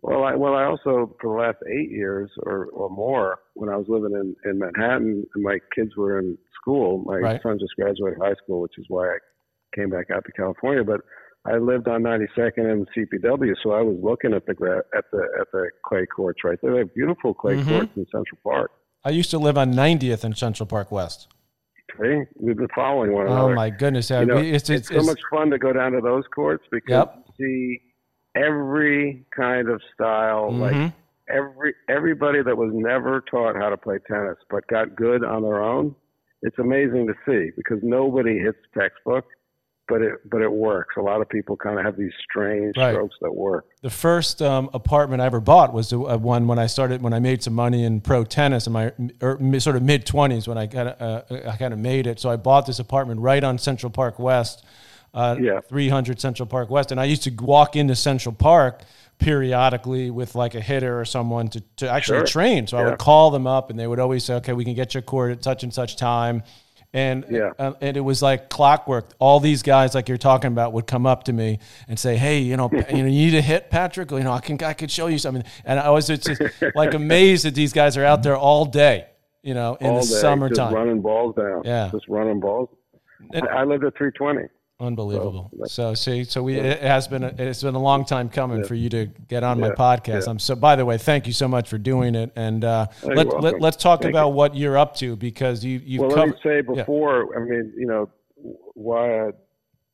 Well, 0.00 0.24
I 0.24 0.34
well 0.34 0.54
I 0.54 0.64
also 0.64 1.14
for 1.20 1.36
the 1.36 1.42
last 1.42 1.58
eight 1.70 1.90
years 1.90 2.30
or 2.44 2.66
or 2.72 2.88
more 2.88 3.40
when 3.54 3.68
I 3.68 3.76
was 3.76 3.86
living 3.88 4.12
in 4.12 4.34
in 4.50 4.58
Manhattan 4.58 5.26
and 5.34 5.44
my 5.44 5.58
kids 5.74 5.96
were 5.96 6.18
in 6.18 6.38
school. 6.58 7.02
My 7.04 7.16
right. 7.16 7.42
son 7.42 7.58
just 7.60 7.76
graduated 7.76 8.18
high 8.18 8.34
school, 8.42 8.62
which 8.62 8.78
is 8.78 8.86
why 8.88 9.08
I 9.08 9.18
came 9.74 9.90
back 9.90 10.10
out 10.10 10.24
to 10.24 10.32
California. 10.32 10.82
But 10.82 11.00
I 11.44 11.58
lived 11.58 11.88
on 11.88 12.02
92nd 12.02 12.72
and 12.72 12.88
CPW, 12.96 13.54
so 13.62 13.72
I 13.72 13.82
was 13.82 13.98
looking 14.02 14.32
at 14.32 14.46
the 14.46 14.52
at 14.96 15.04
the 15.12 15.28
at 15.40 15.52
the 15.52 15.68
clay 15.84 16.06
courts 16.06 16.40
right 16.42 16.58
there. 16.62 16.72
They 16.72 16.78
have 16.78 16.94
beautiful 16.94 17.34
clay 17.34 17.56
mm-hmm. 17.56 17.68
courts 17.68 17.90
in 17.96 18.06
Central 18.06 18.38
Park. 18.42 18.70
I 19.04 19.10
used 19.10 19.30
to 19.32 19.38
live 19.38 19.58
on 19.58 19.74
90th 19.74 20.24
in 20.24 20.34
Central 20.34 20.66
Park 20.66 20.92
West. 20.92 21.28
See, 22.00 22.22
we've 22.36 22.56
been 22.56 22.68
following 22.74 23.12
one 23.12 23.26
oh, 23.26 23.32
another. 23.32 23.52
Oh 23.52 23.54
my 23.56 23.68
goodness! 23.68 24.08
You 24.08 24.24
know, 24.24 24.38
it's, 24.38 24.70
it's, 24.70 24.90
it's, 24.90 25.00
so 25.00 25.02
much 25.02 25.20
fun 25.30 25.50
to 25.50 25.58
go 25.58 25.74
down 25.74 25.92
to 25.92 26.00
those 26.00 26.24
courts 26.34 26.64
because 26.70 26.88
yep. 26.88 27.24
you 27.38 27.76
see 27.78 27.91
every 28.36 29.24
kind 29.34 29.68
of 29.68 29.80
style, 29.94 30.50
mm-hmm. 30.50 30.60
like 30.60 30.92
every 31.28 31.74
everybody 31.88 32.42
that 32.42 32.56
was 32.56 32.70
never 32.74 33.22
taught 33.30 33.56
how 33.56 33.70
to 33.70 33.76
play 33.76 33.98
tennis 34.06 34.36
but 34.50 34.66
got 34.68 34.94
good 34.96 35.24
on 35.24 35.42
their 35.42 35.62
own. 35.62 35.94
It's 36.42 36.58
amazing 36.58 37.06
to 37.06 37.14
see 37.24 37.50
because 37.56 37.78
nobody 37.82 38.38
hits 38.38 38.58
textbook 38.76 39.26
but 39.88 40.00
it 40.00 40.30
but 40.30 40.40
it 40.40 40.50
works. 40.50 40.94
A 40.96 41.00
lot 41.00 41.20
of 41.20 41.28
people 41.28 41.56
kind 41.56 41.78
of 41.78 41.84
have 41.84 41.96
these 41.96 42.12
strange 42.30 42.76
right. 42.76 42.92
strokes 42.92 43.14
that 43.20 43.34
work. 43.34 43.66
The 43.82 43.90
first 43.90 44.40
um, 44.40 44.70
apartment 44.72 45.20
I 45.20 45.26
ever 45.26 45.40
bought 45.40 45.74
was 45.74 45.90
the 45.90 46.00
uh, 46.00 46.16
one 46.16 46.46
when 46.46 46.58
I 46.58 46.66
started 46.66 47.02
when 47.02 47.12
I 47.12 47.18
made 47.18 47.42
some 47.42 47.54
money 47.54 47.84
in 47.84 48.00
pro 48.00 48.24
tennis 48.24 48.66
in 48.66 48.72
my 48.72 48.92
er, 49.22 49.38
sort 49.58 49.76
of 49.76 49.82
mid 49.82 50.06
twenties 50.06 50.46
when 50.48 50.56
I 50.56 50.66
kind 50.66 50.88
of 50.88 51.30
uh, 51.30 51.50
I 51.50 51.56
kind 51.56 51.72
of 51.72 51.78
made 51.78 52.06
it. 52.06 52.20
So 52.20 52.30
I 52.30 52.36
bought 52.36 52.66
this 52.66 52.78
apartment 52.78 53.20
right 53.20 53.42
on 53.42 53.58
Central 53.58 53.90
Park 53.90 54.18
West, 54.18 54.64
uh, 55.14 55.36
yeah, 55.40 55.60
three 55.60 55.88
hundred 55.88 56.20
Central 56.20 56.46
Park 56.46 56.70
West, 56.70 56.90
and 56.90 57.00
I 57.00 57.04
used 57.04 57.22
to 57.24 57.30
walk 57.30 57.76
into 57.76 57.94
Central 57.94 58.34
Park 58.34 58.82
periodically 59.18 60.10
with 60.10 60.34
like 60.34 60.54
a 60.54 60.60
hitter 60.60 60.98
or 60.98 61.04
someone 61.04 61.46
to, 61.46 61.60
to 61.76 61.88
actually 61.88 62.18
sure. 62.18 62.26
train. 62.26 62.66
So 62.66 62.76
yeah. 62.76 62.82
I 62.82 62.90
would 62.90 62.98
call 62.98 63.30
them 63.30 63.46
up 63.46 63.70
and 63.70 63.78
they 63.78 63.86
would 63.86 64.00
always 64.00 64.24
say, 64.24 64.34
okay, 64.34 64.52
we 64.52 64.64
can 64.64 64.74
get 64.74 64.94
your 64.94 65.02
court 65.02 65.30
at 65.30 65.44
such 65.44 65.62
and 65.62 65.72
such 65.72 65.94
time 65.94 66.42
and 66.94 67.24
yeah. 67.30 67.52
Uh, 67.58 67.72
and 67.80 67.96
it 67.96 68.00
was 68.00 68.22
like 68.22 68.50
clockwork. 68.50 69.12
All 69.18 69.40
these 69.40 69.62
guys, 69.62 69.94
like 69.94 70.08
you're 70.08 70.18
talking 70.18 70.48
about, 70.48 70.72
would 70.74 70.86
come 70.86 71.06
up 71.06 71.24
to 71.24 71.32
me 71.32 71.58
and 71.88 71.98
say, 71.98 72.16
"Hey, 72.16 72.40
you 72.40 72.56
know, 72.56 72.68
you 72.72 72.80
know, 72.90 72.96
you 72.96 73.04
need 73.04 73.34
a 73.34 73.40
hit, 73.40 73.70
Patrick. 73.70 74.10
You 74.10 74.20
know, 74.20 74.32
I 74.32 74.40
can 74.40 74.62
I 74.62 74.74
could 74.74 74.90
show 74.90 75.06
you 75.06 75.18
something." 75.18 75.44
And 75.64 75.80
I 75.80 75.90
was 75.90 76.06
just 76.06 76.30
like 76.74 76.94
amazed 76.94 77.44
that 77.46 77.54
these 77.54 77.72
guys 77.72 77.96
are 77.96 78.04
out 78.04 78.22
there 78.22 78.36
all 78.36 78.66
day, 78.66 79.06
you 79.42 79.54
know, 79.54 79.76
in 79.80 79.86
all 79.86 80.00
the 80.00 80.06
day, 80.06 80.20
summertime, 80.20 80.56
just 80.56 80.74
running 80.74 81.00
balls 81.00 81.34
down. 81.34 81.62
Yeah, 81.64 81.88
just 81.90 82.08
running 82.08 82.40
balls. 82.40 82.68
And, 83.32 83.48
I 83.48 83.64
lived 83.64 83.84
at 83.84 83.96
320. 83.96 84.48
Unbelievable. 84.82 85.48
So, 85.60 85.66
so, 85.66 85.94
see, 85.94 86.24
so 86.24 86.42
we 86.42 86.58
it 86.58 86.82
has 86.82 87.06
been 87.06 87.22
a, 87.22 87.32
it's 87.38 87.62
been 87.62 87.76
a 87.76 87.82
long 87.82 88.04
time 88.04 88.28
coming 88.28 88.58
yeah. 88.60 88.66
for 88.66 88.74
you 88.74 88.88
to 88.88 89.06
get 89.06 89.44
on 89.44 89.60
yeah. 89.60 89.68
my 89.68 89.74
podcast. 89.74 90.24
Yeah. 90.24 90.30
I'm 90.30 90.40
so. 90.40 90.56
By 90.56 90.74
the 90.74 90.84
way, 90.84 90.98
thank 90.98 91.28
you 91.28 91.32
so 91.32 91.46
much 91.46 91.68
for 91.68 91.78
doing 91.78 92.16
it. 92.16 92.32
And 92.34 92.64
uh, 92.64 92.88
let, 93.04 93.28
let 93.40 93.62
us 93.62 93.76
talk 93.76 94.02
thank 94.02 94.12
about 94.12 94.30
you. 94.30 94.34
what 94.34 94.56
you're 94.56 94.76
up 94.76 94.96
to 94.96 95.14
because 95.14 95.64
you 95.64 95.80
you. 95.84 96.00
Well, 96.00 96.10
let 96.10 96.28
me 96.30 96.34
say 96.42 96.62
before. 96.62 97.38
I 97.38 97.44
mean, 97.44 97.72
you 97.76 97.86
know, 97.86 98.10
why 98.74 99.28
I, 99.28 99.30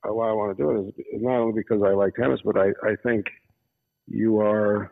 why 0.04 0.30
I 0.30 0.32
want 0.32 0.56
to 0.56 0.62
do 0.62 0.70
it 0.70 0.94
is 1.14 1.22
not 1.22 1.38
only 1.38 1.60
because 1.60 1.82
I 1.82 1.90
like 1.90 2.14
tennis, 2.14 2.40
but 2.42 2.56
I 2.56 2.68
I 2.82 2.96
think 3.02 3.26
you 4.06 4.40
are, 4.40 4.90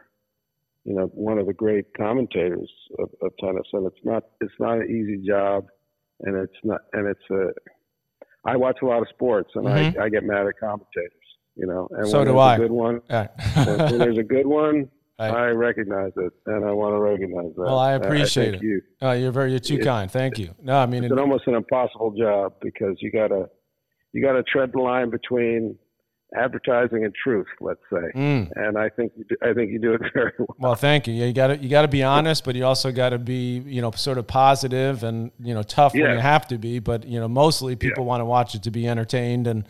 you 0.85 0.95
know, 0.95 1.07
one 1.15 1.39
of 1.39 1.47
the 1.47 1.55
great 1.55 1.87
commentators 1.97 2.71
of, 2.99 3.09
of 3.23 3.33
tennis, 3.41 3.67
and 3.73 3.87
it's 3.87 4.05
not 4.05 4.25
it's 4.43 4.53
not 4.59 4.77
an 4.77 4.91
easy 4.91 5.27
job, 5.27 5.69
and 6.21 6.37
it's 6.37 6.59
not 6.65 6.83
and 6.93 7.07
it's 7.07 7.31
a 7.31 7.53
I 8.47 8.57
watch 8.57 8.79
a 8.83 8.87
lot 8.87 9.03
of 9.03 9.09
sports, 9.09 9.51
and 9.55 9.65
mm-hmm. 9.65 10.01
I, 10.01 10.05
I 10.05 10.09
get 10.09 10.25
mad 10.25 10.47
at 10.47 10.59
commentators. 10.59 11.13
You 11.57 11.67
know, 11.67 11.89
and 11.91 12.07
so 12.07 12.19
when 12.19 12.27
do 12.27 12.33
there's 12.35 12.43
I. 12.43 12.55
A 12.55 12.59
good 12.59 12.71
one. 12.71 13.01
when, 13.09 13.79
when 13.79 13.99
there's 13.99 14.19
a 14.19 14.23
good 14.23 14.47
one, 14.47 14.91
I, 15.19 15.29
I, 15.29 15.47
recognize 15.49 16.13
it, 16.17 16.33
and 16.45 16.65
I 16.67 16.73
want 16.73 16.95
to 16.95 17.01
recognize 17.01 17.55
that. 17.57 17.63
Well, 17.63 17.79
I 17.79 17.93
appreciate 17.93 18.55
I 18.55 18.57
it. 18.59 18.63
You. 18.63 18.83
Oh, 19.01 19.13
you're 19.13 19.33
very, 19.33 19.51
you're 19.51 19.59
too 19.59 19.79
kind. 19.79 20.11
Thank 20.11 20.39
you. 20.39 20.55
No, 20.63 20.77
I 20.77 20.85
mean, 20.85 21.05
it's 21.05 21.13
it, 21.13 21.19
almost 21.19 21.47
an 21.47 21.55
impossible 21.55 22.13
job 22.13 22.53
because 22.61 22.97
you 23.01 23.11
gotta, 23.11 23.49
you 24.13 24.23
gotta 24.23 24.43
tread 24.43 24.73
the 24.75 24.81
line 24.81 25.09
between 25.09 25.79
advertising 26.37 27.05
and 27.05 27.15
truth, 27.15 27.47
let's 27.61 27.81
say. 27.91 28.13
Mm. 28.15 28.51
And 28.57 28.79
I 28.79 28.89
think 28.89 29.13
you 29.17 29.25
do, 29.25 29.37
I 29.43 29.53
think 29.53 29.71
you 29.71 29.79
do 29.79 29.95
it 29.95 30.03
very 30.15 30.33
well. 30.39 30.57
Well, 30.59 30.75
thank 30.75 31.07
you. 31.07 31.15
Yeah, 31.15 31.27
you 31.27 31.33
got 31.33 31.49
to 31.49 31.57
you 31.57 31.69
got 31.69 31.83
to 31.83 31.89
be 31.89 32.03
honest, 32.03 32.45
but 32.45 32.55
you 32.55 32.65
also 32.65 32.93
got 32.93 33.11
to 33.11 33.19
be 33.19 33.59
you 33.67 33.81
know 33.81 33.91
sort 33.93 34.19
of 34.19 34.27
positive 34.27 35.03
and 35.03 35.31
you 35.41 35.55
know 35.55 35.63
tough 35.63 35.95
yeah. 35.95 36.05
when 36.05 36.13
you 36.15 36.21
have 36.21 36.47
to 36.49 36.59
be. 36.59 36.79
But 36.79 37.07
you 37.07 37.19
know, 37.19 37.29
mostly 37.29 37.77
people 37.77 38.05
yeah. 38.05 38.09
want 38.09 38.21
to 38.21 38.25
watch 38.25 38.55
it 38.55 38.63
to 38.65 38.71
be 38.71 38.87
entertained 38.89 39.47
and. 39.47 39.67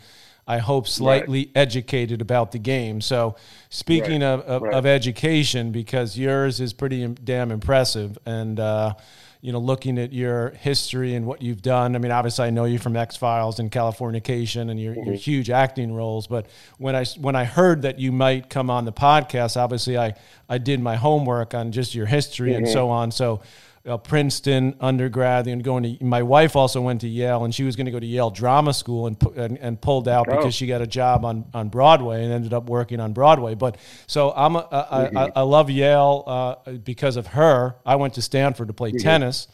I 0.49 0.59
hope 0.59 0.87
slightly 0.87 1.39
right. 1.39 1.51
educated 1.55 2.21
about 2.21 2.53
the 2.53 2.57
game. 2.57 3.01
So, 3.01 3.35
speaking 3.69 4.21
right. 4.21 4.27
of, 4.27 4.39
of, 4.43 4.61
right. 4.61 4.73
of, 4.75 4.85
education, 4.85 5.73
because 5.73 6.17
yours 6.17 6.61
is 6.61 6.71
pretty 6.71 7.05
damn 7.05 7.51
impressive, 7.51 8.17
and 8.25 8.57
uh, 8.57 8.93
you 9.41 9.51
know, 9.51 9.59
looking 9.59 9.97
at 9.97 10.11
your 10.11 10.49
history 10.49 11.15
and 11.15 11.25
what 11.25 11.41
you've 11.41 11.61
done. 11.61 11.95
I 11.95 11.99
mean, 11.99 12.11
obviously, 12.11 12.45
I 12.45 12.49
know 12.49 12.65
you 12.65 12.79
from 12.79 12.95
X 12.95 13.15
Files 13.15 13.59
and 13.59 13.71
Californication 13.71 14.69
and 14.69 14.79
your, 14.79 14.95
mm-hmm. 14.95 15.05
your 15.05 15.15
huge 15.15 15.49
acting 15.49 15.93
roles. 15.93 16.27
But 16.27 16.47
when 16.77 16.95
I 16.95 17.05
when 17.19 17.35
I 17.35 17.43
heard 17.43 17.83
that 17.83 17.99
you 17.99 18.11
might 18.11 18.49
come 18.49 18.69
on 18.69 18.85
the 18.85 18.93
podcast, 18.93 19.57
obviously, 19.57 19.97
I 19.97 20.15
I 20.49 20.57
did 20.57 20.79
my 20.79 20.95
homework 20.95 21.53
on 21.53 21.71
just 21.71 21.93
your 21.93 22.05
history 22.05 22.51
mm-hmm. 22.51 22.65
and 22.65 22.67
so 22.69 22.89
on. 22.89 23.11
So 23.11 23.41
uh, 23.87 23.97
Princeton 23.97 24.75
undergrad 24.79 25.47
and 25.47 25.63
going 25.63 25.83
to 25.83 26.03
my 26.03 26.21
wife 26.21 26.55
also 26.55 26.81
went 26.81 27.01
to 27.01 27.07
Yale 27.07 27.45
and 27.45 27.53
she 27.53 27.63
was 27.63 27.75
going 27.75 27.85
to 27.85 27.91
go 27.91 27.99
to 27.99 28.05
Yale 28.05 28.29
drama 28.29 28.73
school 28.73 29.07
and 29.07 29.21
and, 29.35 29.57
and 29.57 29.79
pulled 29.79 30.07
out 30.07 30.27
oh. 30.29 30.35
because 30.35 30.53
she 30.53 30.67
got 30.67 30.81
a 30.81 30.87
job 30.87 31.23
on, 31.25 31.45
on 31.53 31.69
Broadway 31.69 32.23
and 32.23 32.33
ended 32.33 32.53
up 32.53 32.69
working 32.69 32.99
on 32.99 33.13
Broadway 33.13 33.55
but 33.55 33.77
so 34.05 34.31
I'm 34.35 34.55
a, 34.55 34.67
I, 34.71 35.05
mm-hmm. 35.05 35.17
I, 35.17 35.31
I, 35.37 35.41
love 35.41 35.69
Yale 35.69 36.23
uh, 36.27 36.71
because 36.71 37.15
of 37.15 37.27
her 37.27 37.75
I 37.85 37.95
went 37.95 38.15
to 38.15 38.21
Stanford 38.21 38.67
to 38.67 38.73
play 38.73 38.89
mm-hmm. 38.91 38.99
tennis 38.99 39.47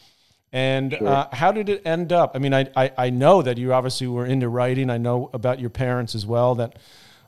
and 0.51 0.93
sure. 0.97 1.07
uh, 1.07 1.27
how 1.31 1.51
did 1.51 1.69
it 1.69 1.81
end 1.85 2.11
up 2.11 2.31
I 2.35 2.39
mean 2.39 2.53
I, 2.53 2.69
I, 2.75 2.91
I 2.97 3.09
know 3.11 3.41
that 3.41 3.57
you 3.57 3.73
obviously 3.73 4.07
were 4.07 4.25
into 4.25 4.49
writing 4.49 4.89
I 4.89 4.97
know 4.97 5.29
about 5.33 5.59
your 5.59 5.69
parents 5.69 6.15
as 6.15 6.25
well 6.25 6.55
that 6.55 6.77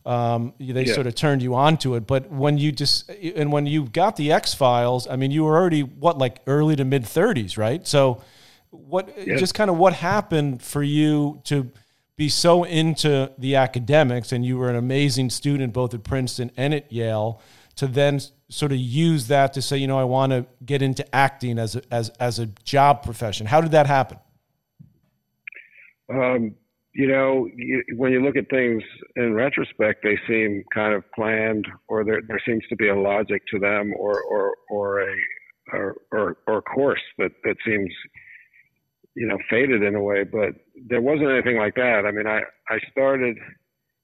um, 0.06 0.54
they 0.60 0.86
yeah. 0.86 0.94
sort 0.94 1.08
of 1.08 1.16
turned 1.16 1.42
you 1.42 1.56
on 1.56 1.78
to 1.78 1.96
it. 1.96 2.06
But 2.06 2.30
when 2.30 2.58
you 2.58 2.72
just 2.72 3.10
and 3.10 3.52
when 3.52 3.66
you 3.66 3.86
got 3.86 4.16
the 4.16 4.32
X 4.32 4.54
Files, 4.54 5.08
I 5.08 5.16
mean, 5.16 5.32
you 5.32 5.44
were 5.44 5.56
already 5.56 5.82
what 5.82 6.18
like 6.18 6.42
early 6.48 6.76
to 6.76 6.86
mid 6.86 7.06
thirties, 7.06 7.58
right? 7.58 7.86
So 7.88 8.22
what 8.70 9.10
yeah. 9.18 9.38
just 9.38 9.54
kind 9.54 9.70
of 9.70 9.78
what 9.78 9.94
happened 9.94 10.62
for 10.62 10.84
you 10.84 11.42
to 11.46 11.72
be 12.18 12.30
so 12.30 12.64
into 12.64 13.32
the 13.38 13.56
academics 13.56 14.32
and 14.32 14.46
you 14.46 14.58
were 14.58 14.70
an 14.70 14.76
amazing 14.76 15.30
student 15.30 15.74
both 15.74 15.94
at 15.94 16.04
Princeton 16.04 16.52
and 16.56 16.74
at 16.74 16.92
Yale 16.92 17.42
to 17.76 17.88
then 17.88 18.22
sort 18.48 18.72
of 18.72 18.78
use 18.78 19.28
that 19.28 19.54
to 19.54 19.62
say, 19.62 19.78
you 19.78 19.88
know, 19.88 20.00
I 20.00 20.06
want 20.06 20.32
to 20.32 20.46
get 20.66 20.82
into 20.82 21.16
acting 21.16 21.60
as 21.60 21.76
a, 21.76 21.82
as 21.92 22.10
as 22.20 22.40
a 22.40 22.46
job 22.46 23.04
profession. 23.04 23.48
How 23.48 23.60
did 23.60 23.72
that 23.72 23.88
happen? 23.88 24.20
Um, 26.10 26.56
you 26.96 27.08
know, 27.08 27.48
you, 27.56 27.84
when 27.98 28.12
you 28.12 28.24
look 28.24 28.38
at 28.38 28.50
things 28.50 28.82
in 29.16 29.34
retrospect, 29.34 30.04
they 30.04 30.18
seem 30.28 30.64
kind 30.74 30.94
of 30.94 31.04
planned, 31.14 31.68
or 31.88 32.04
there 32.04 32.22
there 32.28 32.42
seems 32.46 32.64
to 32.70 32.76
be 32.76 32.88
a 32.88 32.96
logic 32.96 33.42
to 33.52 33.60
them, 33.60 33.94
or 33.98 34.22
or 34.24 34.56
or 34.70 35.02
a 35.02 35.16
or 35.74 35.96
or, 36.12 36.38
or 36.48 36.62
course 36.62 37.02
that 37.18 37.32
that 37.44 37.58
seems 37.66 37.92
you 39.16 39.26
know, 39.26 39.38
faded 39.50 39.82
in 39.82 39.96
a 39.96 40.02
way. 40.02 40.24
But 40.24 40.56
there 40.88 41.02
wasn't 41.02 41.32
anything 41.32 41.58
like 41.58 41.76
that. 41.76 42.04
I 42.06 42.12
mean, 42.12 42.28
I 42.28 42.42
I 42.70 42.80
started 42.92 43.38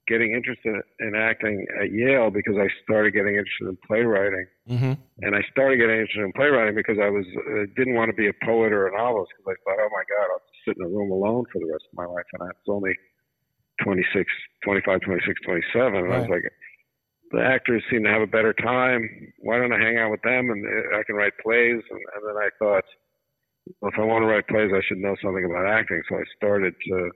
getting 0.08 0.32
interested 0.34 0.76
in 1.00 1.16
acting 1.16 1.66
at 1.80 1.92
Yale 1.92 2.32
because 2.32 2.56
I 2.58 2.68
started 2.84 3.12
getting 3.12 3.36
interested 3.36 3.68
in 3.68 3.78
playwriting, 3.86 4.48
mm-hmm. 4.68 4.94
and 5.22 5.36
I 5.36 5.42
started 5.52 5.78
getting 5.78 6.00
interested 6.00 6.24
in 6.24 6.34
playwriting 6.34 6.76
because 6.76 6.98
I 7.00 7.10
was 7.10 7.26
uh, 7.28 7.68
didn't 7.76 7.96
want 7.96 8.10
to 8.10 8.16
be 8.16 8.28
a 8.28 8.36
poet 8.44 8.72
or 8.72 8.88
a 8.88 8.98
novelist 8.98 9.32
because 9.38 9.56
I 9.56 9.56
thought, 9.64 9.80
oh 9.84 9.92
my 9.92 10.04
God, 10.08 10.28
I'll 10.32 10.51
sit 10.66 10.78
in 10.78 10.86
a 10.86 10.90
room 10.90 11.12
alone 11.12 11.46
for 11.52 11.60
the 11.60 11.72
rest 11.72 11.86
of 11.92 11.98
my 11.98 12.06
life, 12.06 12.26
and 12.34 12.44
I 12.44 12.46
was 12.48 12.70
only 12.70 12.94
26, 13.84 14.30
25, 14.64 15.02
26, 15.02 15.42
27. 15.46 15.96
And 15.96 16.08
right. 16.08 16.16
I 16.16 16.20
was 16.20 16.30
like, 16.30 16.44
the 17.32 17.42
actors 17.42 17.84
seem 17.90 18.04
to 18.04 18.10
have 18.10 18.22
a 18.22 18.28
better 18.28 18.54
time. 18.54 19.08
Why 19.40 19.58
don't 19.58 19.74
I 19.74 19.80
hang 19.80 19.98
out 19.98 20.12
with 20.12 20.22
them 20.22 20.50
and 20.50 20.66
uh, 20.66 21.00
I 21.00 21.04
can 21.04 21.16
write 21.16 21.34
plays? 21.42 21.82
And, 21.90 22.02
and 22.16 22.22
then 22.28 22.38
I 22.38 22.50
thought, 22.60 22.84
well, 23.80 23.92
if 23.92 24.00
I 24.00 24.04
want 24.04 24.24
to 24.24 24.28
write 24.28 24.48
plays, 24.48 24.72
I 24.74 24.82
should 24.88 24.98
know 24.98 25.16
something 25.24 25.46
about 25.46 25.66
acting. 25.66 26.02
So 26.10 26.16
I 26.18 26.24
started 26.36 26.76
to 26.90 27.12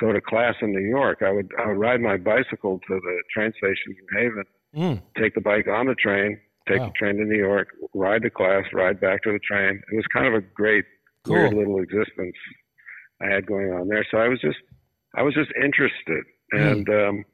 go 0.00 0.12
to 0.12 0.20
class 0.20 0.54
in 0.62 0.72
New 0.72 0.88
York. 0.88 1.22
I 1.22 1.30
would 1.30 1.50
I 1.58 1.68
would 1.68 1.78
ride 1.78 2.00
my 2.00 2.16
bicycle 2.16 2.80
to 2.88 2.94
the 3.00 3.22
train 3.32 3.52
station 3.58 3.94
in 3.94 4.18
Haven, 4.18 4.44
mm. 4.74 5.02
take 5.20 5.34
the 5.34 5.40
bike 5.40 5.68
on 5.68 5.86
the 5.86 5.94
train, 5.94 6.40
take 6.66 6.80
wow. 6.80 6.86
the 6.86 6.92
train 6.92 7.16
to 7.16 7.24
New 7.24 7.38
York, 7.38 7.68
ride 7.94 8.22
to 8.22 8.30
class, 8.30 8.64
ride 8.72 9.00
back 9.00 9.22
to 9.24 9.32
the 9.32 9.38
train. 9.40 9.80
It 9.92 9.96
was 9.96 10.06
kind 10.12 10.26
of 10.26 10.34
a 10.34 10.40
great, 10.40 10.84
cool. 11.24 11.36
weird 11.36 11.54
little 11.54 11.80
existence 11.80 12.36
I 13.20 13.26
had 13.26 13.46
going 13.46 13.70
on 13.72 13.88
there. 13.88 14.06
So 14.10 14.18
I 14.18 14.28
was 14.28 14.40
just 14.40 14.58
I 15.16 15.22
was 15.22 15.34
just 15.34 15.50
interested, 15.62 16.24
mm. 16.54 16.72
and 16.72 16.88
um, 16.88 17.24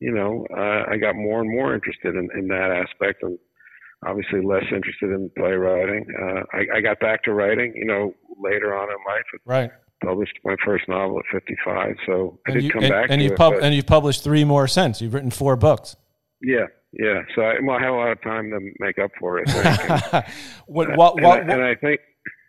you 0.00 0.12
know, 0.12 0.46
uh, 0.56 0.90
I 0.90 0.96
got 0.96 1.14
more 1.14 1.40
and 1.40 1.50
more 1.50 1.74
interested 1.74 2.14
in, 2.14 2.28
in 2.36 2.48
that 2.48 2.70
aspect, 2.70 3.22
and 3.22 3.38
obviously 4.06 4.44
less 4.44 4.64
interested 4.64 5.10
in 5.10 5.30
playwriting. 5.36 6.06
Uh, 6.20 6.42
I, 6.52 6.78
I 6.78 6.80
got 6.80 7.00
back 7.00 7.22
to 7.24 7.32
writing, 7.32 7.72
you 7.74 7.86
know, 7.86 8.14
later 8.38 8.76
on 8.76 8.88
in 8.88 8.96
life. 9.06 9.24
Right. 9.46 9.70
Published 10.04 10.38
my 10.44 10.56
first 10.64 10.84
novel 10.88 11.20
at 11.20 11.24
55, 11.32 11.96
so 12.04 12.38
I 12.46 12.50
and 12.50 12.54
did 12.54 12.64
you, 12.64 12.70
come 12.70 12.82
and, 12.82 12.90
back. 12.90 13.06
And 13.08 13.22
you've 13.22 13.36
pub- 13.36 13.54
and 13.62 13.74
you've 13.74 13.86
published 13.86 14.22
three 14.22 14.44
more 14.44 14.68
since. 14.68 15.00
You've 15.00 15.14
written 15.14 15.30
four 15.30 15.56
books. 15.56 15.96
Yeah, 16.42 16.66
yeah. 16.92 17.22
So 17.34 17.42
I, 17.42 17.54
well, 17.62 17.76
I 17.76 17.80
had 17.80 17.90
a 17.90 17.94
lot 17.94 18.10
of 18.10 18.20
time 18.22 18.50
to 18.50 18.60
make 18.80 18.98
up 18.98 19.10
for 19.18 19.38
it. 19.38 19.48
what, 20.66 20.94
what, 20.96 21.20
what, 21.22 21.40
and, 21.40 21.50
I, 21.50 21.54
and 21.54 21.64
I 21.64 21.74
think. 21.76 22.00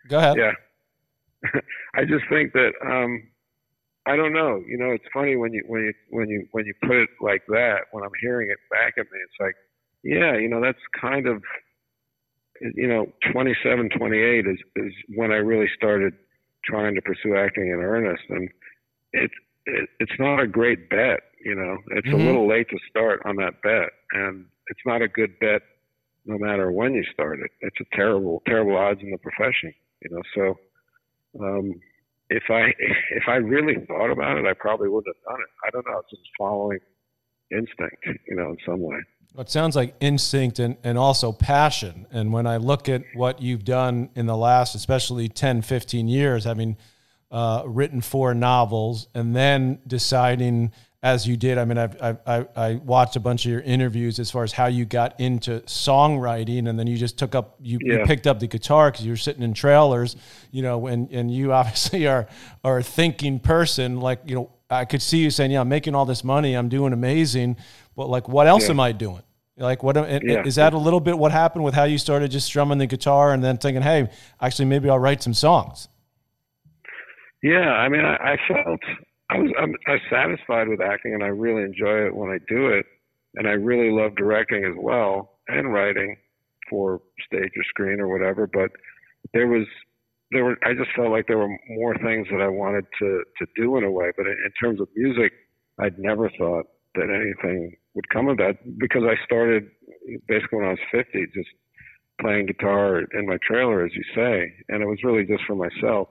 Go 0.08 0.18
ahead. 0.18 0.36
Yeah. 0.36 0.52
I 1.94 2.04
just 2.04 2.24
think 2.28 2.52
that 2.52 2.72
um, 2.84 3.22
I 4.06 4.16
don't 4.16 4.32
know. 4.32 4.62
You 4.66 4.78
know, 4.78 4.90
it's 4.90 5.04
funny 5.12 5.36
when 5.36 5.52
you 5.52 5.64
when 5.66 5.82
you 5.82 5.92
when 6.10 6.28
you 6.28 6.46
when 6.52 6.64
you 6.64 6.74
put 6.82 6.96
it 6.96 7.10
like 7.20 7.42
that. 7.48 7.86
When 7.90 8.04
I'm 8.04 8.10
hearing 8.20 8.50
it 8.50 8.58
back 8.70 8.94
at 8.98 9.06
me, 9.12 9.18
it's 9.22 9.40
like, 9.40 9.56
yeah, 10.04 10.36
you 10.36 10.48
know, 10.48 10.60
that's 10.60 10.78
kind 10.98 11.26
of, 11.26 11.42
you 12.60 12.86
know, 12.86 13.06
27, 13.32 13.90
28 13.98 14.46
is 14.46 14.58
is 14.76 14.92
when 15.16 15.32
I 15.32 15.36
really 15.36 15.68
started 15.76 16.14
trying 16.64 16.94
to 16.94 17.02
pursue 17.02 17.36
acting 17.36 17.66
in 17.68 17.80
earnest, 17.80 18.22
and 18.28 18.48
it's 19.12 19.34
it, 19.66 19.88
it's 19.98 20.18
not 20.20 20.40
a 20.40 20.46
great 20.46 20.88
bet. 20.88 21.20
You 21.44 21.56
know, 21.56 21.78
it's 21.88 22.06
mm-hmm. 22.06 22.20
a 22.20 22.24
little 22.24 22.48
late 22.48 22.68
to 22.70 22.78
start 22.88 23.22
on 23.24 23.36
that 23.36 23.60
bet, 23.62 23.90
and 24.12 24.46
it's 24.68 24.80
not 24.86 25.02
a 25.02 25.08
good 25.08 25.38
bet 25.40 25.62
no 26.26 26.38
matter 26.38 26.70
when 26.70 26.94
you 26.94 27.04
start 27.12 27.40
it. 27.40 27.50
It's 27.60 27.76
a 27.80 27.96
terrible, 27.96 28.42
terrible 28.46 28.76
odds 28.76 29.00
in 29.02 29.10
the 29.10 29.18
profession. 29.18 29.72
You 30.02 30.10
know, 30.10 30.22
so. 30.34 30.58
Um, 31.38 31.80
if 32.30 32.44
I 32.48 32.72
if 33.10 33.24
I 33.28 33.36
really 33.36 33.84
thought 33.86 34.10
about 34.10 34.38
it, 34.38 34.46
I 34.46 34.52
probably 34.54 34.88
wouldn't 34.88 35.14
have 35.14 35.32
done 35.32 35.40
it. 35.40 35.48
I 35.66 35.70
don't 35.70 35.86
know. 35.86 35.98
It's 36.00 36.10
just 36.10 36.28
following 36.38 36.78
instinct, 37.50 38.04
you 38.28 38.36
know, 38.36 38.50
in 38.50 38.56
some 38.66 38.80
way. 38.80 38.98
Well, 39.34 39.42
It 39.42 39.50
sounds 39.50 39.76
like 39.76 39.94
instinct 40.00 40.58
and, 40.58 40.76
and 40.82 40.98
also 40.98 41.30
passion. 41.30 42.06
And 42.10 42.32
when 42.32 42.46
I 42.46 42.56
look 42.56 42.88
at 42.88 43.04
what 43.14 43.40
you've 43.40 43.64
done 43.64 44.10
in 44.16 44.26
the 44.26 44.36
last, 44.36 44.74
especially 44.74 45.28
10, 45.28 45.62
15 45.62 46.08
years, 46.08 46.44
having 46.44 46.76
uh, 47.30 47.62
written 47.66 48.00
four 48.00 48.34
novels 48.34 49.08
and 49.14 49.34
then 49.34 49.78
deciding– 49.86 50.72
as 51.06 51.24
you 51.24 51.36
did. 51.36 51.56
I 51.56 51.64
mean, 51.64 51.78
I've, 51.78 51.96
i 52.02 52.46
I 52.56 52.74
watched 52.74 53.14
a 53.14 53.20
bunch 53.20 53.46
of 53.46 53.52
your 53.52 53.60
interviews 53.60 54.18
as 54.18 54.28
far 54.28 54.42
as 54.42 54.50
how 54.50 54.66
you 54.66 54.84
got 54.84 55.18
into 55.20 55.60
songwriting, 55.60 56.68
and 56.68 56.76
then 56.76 56.88
you 56.88 56.96
just 56.96 57.16
took 57.16 57.36
up 57.36 57.54
you, 57.60 57.78
yeah. 57.80 57.98
you 57.98 58.06
picked 58.06 58.26
up 58.26 58.40
the 58.40 58.48
guitar 58.48 58.90
because 58.90 59.06
you 59.06 59.12
were 59.12 59.16
sitting 59.16 59.44
in 59.44 59.54
trailers, 59.54 60.16
you 60.50 60.62
know, 60.62 60.88
and 60.88 61.08
and 61.12 61.32
you 61.32 61.52
obviously 61.60 62.08
are 62.08 62.26
are 62.64 62.78
a 62.78 62.82
thinking 62.82 63.38
person. 63.38 64.00
Like 64.00 64.22
you 64.26 64.34
know, 64.34 64.50
I 64.68 64.84
could 64.84 65.00
see 65.00 65.18
you 65.18 65.30
saying, 65.30 65.52
"Yeah, 65.52 65.60
I'm 65.60 65.68
making 65.68 65.94
all 65.94 66.06
this 66.06 66.24
money, 66.24 66.54
I'm 66.54 66.68
doing 66.68 66.92
amazing," 66.92 67.56
but 67.94 68.08
like, 68.08 68.28
what 68.28 68.48
else 68.48 68.64
yeah. 68.64 68.72
am 68.72 68.80
I 68.80 68.90
doing? 68.90 69.22
Like, 69.58 69.84
what 69.84 69.96
yeah. 69.96 70.42
is 70.44 70.56
that 70.56 70.74
a 70.74 70.78
little 70.78 71.00
bit 71.00 71.16
what 71.16 71.30
happened 71.30 71.64
with 71.64 71.72
how 71.72 71.84
you 71.84 71.98
started 71.98 72.30
just 72.30 72.46
strumming 72.46 72.78
the 72.78 72.86
guitar 72.86 73.32
and 73.32 73.44
then 73.44 73.58
thinking, 73.58 73.82
"Hey, 73.82 74.10
actually, 74.40 74.64
maybe 74.64 74.90
I'll 74.90 74.98
write 74.98 75.22
some 75.22 75.34
songs." 75.34 75.88
Yeah, 77.42 77.70
I 77.70 77.88
mean, 77.88 78.04
I, 78.04 78.32
I 78.32 78.36
felt 78.48 78.80
I 79.30 79.38
was 79.38 79.50
I'm, 79.60 79.74
I'm 79.86 80.00
satisfied 80.10 80.68
with 80.68 80.80
acting, 80.80 81.14
and 81.14 81.22
I 81.22 81.28
really 81.28 81.62
enjoy 81.62 82.06
it 82.06 82.14
when 82.14 82.30
I 82.30 82.38
do 82.48 82.68
it, 82.68 82.86
and 83.34 83.48
I 83.48 83.52
really 83.52 83.90
love 83.90 84.16
directing 84.16 84.64
as 84.64 84.74
well 84.78 85.38
and 85.48 85.72
writing 85.72 86.16
for 86.70 87.00
stage 87.24 87.52
or 87.56 87.64
screen 87.68 88.00
or 88.00 88.08
whatever. 88.08 88.46
But 88.46 88.70
there 89.32 89.48
was 89.48 89.66
there 90.32 90.44
were 90.44 90.56
I 90.64 90.74
just 90.74 90.90
felt 90.94 91.10
like 91.10 91.26
there 91.26 91.38
were 91.38 91.56
more 91.68 91.94
things 91.96 92.28
that 92.30 92.40
I 92.40 92.48
wanted 92.48 92.86
to 93.00 93.24
to 93.38 93.46
do 93.56 93.76
in 93.76 93.84
a 93.84 93.90
way. 93.90 94.12
But 94.16 94.26
in, 94.26 94.36
in 94.44 94.52
terms 94.60 94.80
of 94.80 94.88
music, 94.94 95.32
I'd 95.80 95.98
never 95.98 96.30
thought 96.38 96.66
that 96.94 97.10
anything 97.10 97.76
would 97.94 98.08
come 98.10 98.28
of 98.28 98.36
that 98.38 98.58
because 98.78 99.02
I 99.04 99.14
started 99.24 99.68
basically 100.28 100.58
when 100.58 100.66
I 100.68 100.70
was 100.70 100.78
50, 100.92 101.26
just 101.34 101.48
playing 102.20 102.46
guitar 102.46 103.02
in 103.12 103.26
my 103.26 103.38
trailer, 103.46 103.84
as 103.84 103.92
you 103.94 104.02
say, 104.14 104.52
and 104.68 104.82
it 104.82 104.86
was 104.86 104.98
really 105.04 105.24
just 105.24 105.44
for 105.46 105.54
myself. 105.54 106.08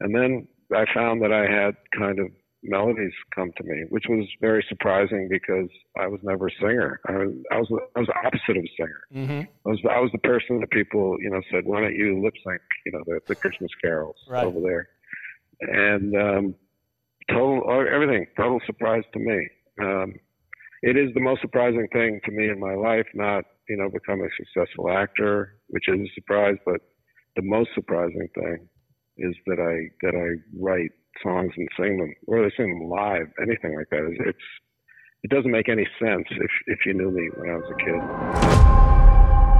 And 0.00 0.14
then 0.14 0.48
I 0.74 0.84
found 0.92 1.22
that 1.22 1.32
I 1.32 1.46
had 1.50 1.76
kind 1.96 2.18
of 2.18 2.28
melodies 2.62 3.12
come 3.34 3.52
to 3.56 3.64
me, 3.64 3.84
which 3.88 4.04
was 4.08 4.26
very 4.40 4.64
surprising 4.68 5.28
because 5.30 5.68
I 5.98 6.06
was 6.08 6.20
never 6.22 6.48
a 6.48 6.50
singer. 6.60 7.00
I 7.06 7.12
was 7.12 7.34
I 7.50 7.58
was, 7.58 7.68
I 7.96 7.98
was 8.00 8.08
the 8.08 8.26
opposite 8.26 8.56
of 8.56 8.64
a 8.64 8.76
singer. 8.76 9.00
Mm-hmm. 9.14 9.40
I 9.66 9.70
was 9.70 9.80
I 9.90 10.00
was 10.00 10.10
the 10.12 10.18
person 10.18 10.60
that 10.60 10.70
people 10.70 11.16
you 11.20 11.30
know 11.30 11.40
said, 11.50 11.64
"Why 11.64 11.80
don't 11.80 11.94
you 11.94 12.22
lip 12.22 12.34
sync?" 12.46 12.60
You 12.86 12.92
know, 12.92 13.02
the, 13.06 13.20
the 13.26 13.34
Christmas 13.42 13.70
carols 13.80 14.16
right. 14.28 14.44
over 14.44 14.60
there, 14.60 14.88
and 15.60 16.14
um, 16.16 16.54
total 17.30 17.62
everything 17.92 18.26
total 18.36 18.60
surprise 18.66 19.04
to 19.12 19.18
me. 19.18 19.48
Um, 19.80 20.14
it 20.82 20.96
is 20.96 21.12
the 21.14 21.20
most 21.20 21.40
surprising 21.40 21.88
thing 21.92 22.20
to 22.24 22.30
me 22.30 22.48
in 22.48 22.60
my 22.60 22.74
life, 22.74 23.06
not 23.14 23.44
you 23.68 23.76
know 23.76 23.88
becoming 23.88 24.26
a 24.26 24.44
successful 24.44 24.90
actor, 24.90 25.54
which 25.68 25.88
is 25.88 26.00
a 26.00 26.12
surprise, 26.14 26.56
but 26.64 26.80
the 27.36 27.42
most 27.42 27.70
surprising 27.74 28.28
thing 28.34 28.68
is 29.18 29.34
that 29.46 29.58
I 29.58 29.90
that 30.02 30.14
I 30.14 30.40
write 30.58 30.90
songs 31.22 31.52
and 31.56 31.68
sing 31.78 31.98
them, 31.98 32.14
or 32.26 32.42
they 32.42 32.50
sing 32.56 32.78
them 32.78 32.88
live, 32.88 33.26
anything 33.40 33.76
like 33.76 33.90
that. 33.90 34.16
It's 34.26 34.38
it 35.24 35.30
doesn't 35.30 35.50
make 35.50 35.68
any 35.68 35.86
sense 36.00 36.26
if 36.30 36.50
if 36.66 36.86
you 36.86 36.94
knew 36.94 37.10
me 37.10 37.28
when 37.36 37.50
I 37.50 37.56
was 37.56 37.70
a 37.70 37.76
kid. 37.76 38.88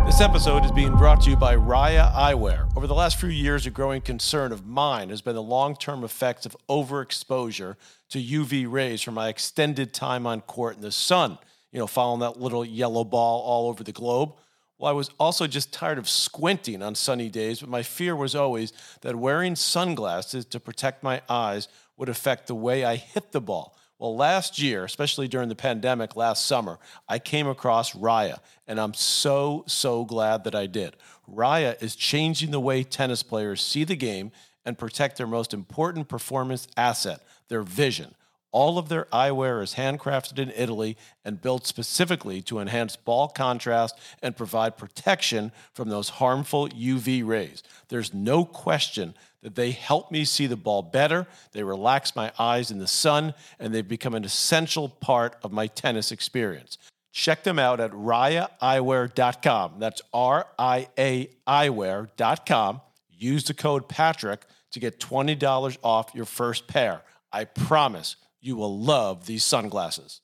This 0.09 0.23
episode 0.23 0.65
is 0.65 0.73
being 0.73 0.97
brought 0.97 1.21
to 1.23 1.31
you 1.31 1.37
by 1.37 1.53
Ria 1.53 2.11
Eyewear. 2.17 2.75
Over 2.77 2.87
the 2.87 2.95
last 2.95 3.21
few 3.21 3.29
years, 3.29 3.67
a 3.67 3.71
growing 3.71 4.01
concern 4.01 4.53
of 4.53 4.65
mine 4.65 5.11
has 5.11 5.21
been 5.21 5.35
the 5.35 5.43
long 5.43 5.77
term 5.77 6.03
effects 6.03 6.47
of 6.47 6.57
overexposure 6.69 7.77
to 8.09 8.19
UV 8.19 8.71
rays 8.71 9.03
from 9.03 9.15
my 9.15 9.29
extended 9.29 9.93
time 9.93 10.27
on 10.27 10.41
court 10.41 10.77
in 10.77 10.81
the 10.81 10.93
sun. 10.93 11.37
You 11.73 11.79
know, 11.79 11.87
following 11.87 12.21
that 12.21 12.41
little 12.41 12.65
yellow 12.65 13.05
ball 13.05 13.43
all 13.43 13.69
over 13.69 13.85
the 13.85 13.93
globe. 13.93 14.33
Well, 14.79 14.91
I 14.91 14.95
was 14.95 15.11
also 15.19 15.47
just 15.49 15.73
tired 15.73 15.99
of 15.99 16.09
squinting 16.09 16.83
on 16.83 16.95
sunny 16.95 17.29
days, 17.29 17.61
but 17.61 17.69
my 17.69 17.83
fear 17.83 18.15
was 18.15 18.37
always 18.37 18.73
that 19.01 19.17
wearing 19.17 19.57
sunglasses 19.57 20.45
to 20.47 20.61
protect 20.61 21.03
my 21.03 21.21
eyes 21.29 21.69
would 21.97 22.09
affect 22.09 22.47
the 22.47 22.55
way 22.55 22.85
I 22.85 22.95
hit 22.95 23.33
the 23.33 23.41
ball. 23.41 23.77
Well, 23.99 24.17
last 24.17 24.61
year, 24.61 24.85
especially 24.85 25.27
during 25.27 25.49
the 25.49 25.57
pandemic 25.57 26.15
last 26.15 26.47
summer, 26.47 26.79
I 27.09 27.19
came 27.19 27.49
across 27.49 27.97
Ria, 27.97 28.41
and 28.69 28.81
I'm 28.81 28.95
so, 28.95 29.65
so 29.67 30.05
glad 30.05 30.45
that 30.45 30.55
I 30.55 30.67
did. 30.67 30.97
Ria 31.27 31.77
is 31.81 31.97
changing 31.97 32.53
the 32.53 32.61
way 32.61 32.85
tennis 32.85 33.25
players 33.25 33.61
see 33.61 33.83
the 33.83 33.97
game 33.97 34.31
and 34.65 34.79
protect 34.79 35.17
their 35.17 35.27
most 35.27 35.53
important 35.53 36.07
performance 36.07 36.69
asset, 36.77 37.21
their 37.49 37.63
vision. 37.63 38.15
All 38.51 38.79
of 38.79 38.89
their 38.89 39.05
eyewear 39.07 39.63
is 39.63 39.75
handcrafted 39.75 40.39
in 40.39 40.53
Italy 40.57 40.97
and 41.25 41.41
built 41.41 41.67
specifically 41.67 42.41
to 42.43 42.61
enhance 42.61 42.97
ball 42.97 43.29
contrast 43.29 43.99
and 44.23 44.37
provide 44.37 44.79
protection 44.79 45.53
from 45.75 45.91
those 45.91 46.09
harmful 46.09 46.69
UV 46.69 47.27
rays. 47.27 47.63
There's 47.89 48.15
no 48.15 48.45
question 48.45 49.15
that 49.43 49.55
they 49.55 49.71
help 49.71 50.11
me 50.11 50.25
see 50.25 50.47
the 50.47 50.57
ball 50.57 50.83
better, 50.83 51.27
they 51.53 51.63
relax 51.63 52.17
my 52.17 52.33
eyes 52.39 52.71
in 52.71 52.79
the 52.79 52.89
sun, 52.89 53.35
and 53.61 53.73
they've 53.73 53.87
become 53.87 54.15
an 54.15 54.25
essential 54.25 54.89
part 54.89 55.37
of 55.43 55.53
my 55.53 55.67
tennis 55.67 56.11
experience. 56.11 56.79
Check 57.13 57.45
them 57.45 57.59
out 57.59 57.81
at 57.81 57.93
riaeyewear.com. 57.93 59.75
That's 59.79 60.03
R 60.13 60.47
I 60.59 60.89
A 60.99 61.31
eyewear.com. 61.47 62.81
Use 63.11 63.45
the 63.45 63.55
code 63.55 63.89
Patrick 63.89 64.45
to 64.71 64.81
get 64.81 65.01
$20 65.01 65.79
off 65.83 66.15
your 66.15 66.25
first 66.25 66.67
pair. 66.69 67.03
I 67.33 67.45
promise 67.45 68.17
you 68.41 68.57
will 68.57 68.79
love 68.79 69.27
these 69.27 69.45
sunglasses. 69.45 70.21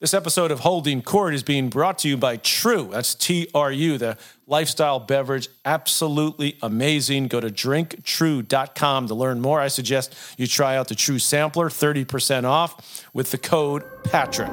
This 0.00 0.14
episode 0.14 0.50
of 0.50 0.60
Holding 0.60 1.00
Court 1.00 1.32
is 1.32 1.44
being 1.44 1.68
brought 1.68 1.98
to 1.98 2.08
you 2.08 2.16
by 2.16 2.36
True. 2.36 2.88
That's 2.90 3.14
T 3.14 3.48
R 3.54 3.70
U, 3.70 3.98
the 3.98 4.18
lifestyle 4.48 4.98
beverage. 4.98 5.48
Absolutely 5.64 6.58
amazing. 6.60 7.28
Go 7.28 7.38
to 7.38 7.48
drinktrue.com 7.48 9.06
to 9.06 9.14
learn 9.14 9.40
more. 9.40 9.60
I 9.60 9.68
suggest 9.68 10.16
you 10.36 10.48
try 10.48 10.76
out 10.76 10.88
the 10.88 10.96
True 10.96 11.20
Sampler, 11.20 11.68
30% 11.68 12.42
off 12.42 13.06
with 13.14 13.30
the 13.30 13.38
code 13.38 13.84
Patrick. 14.02 14.50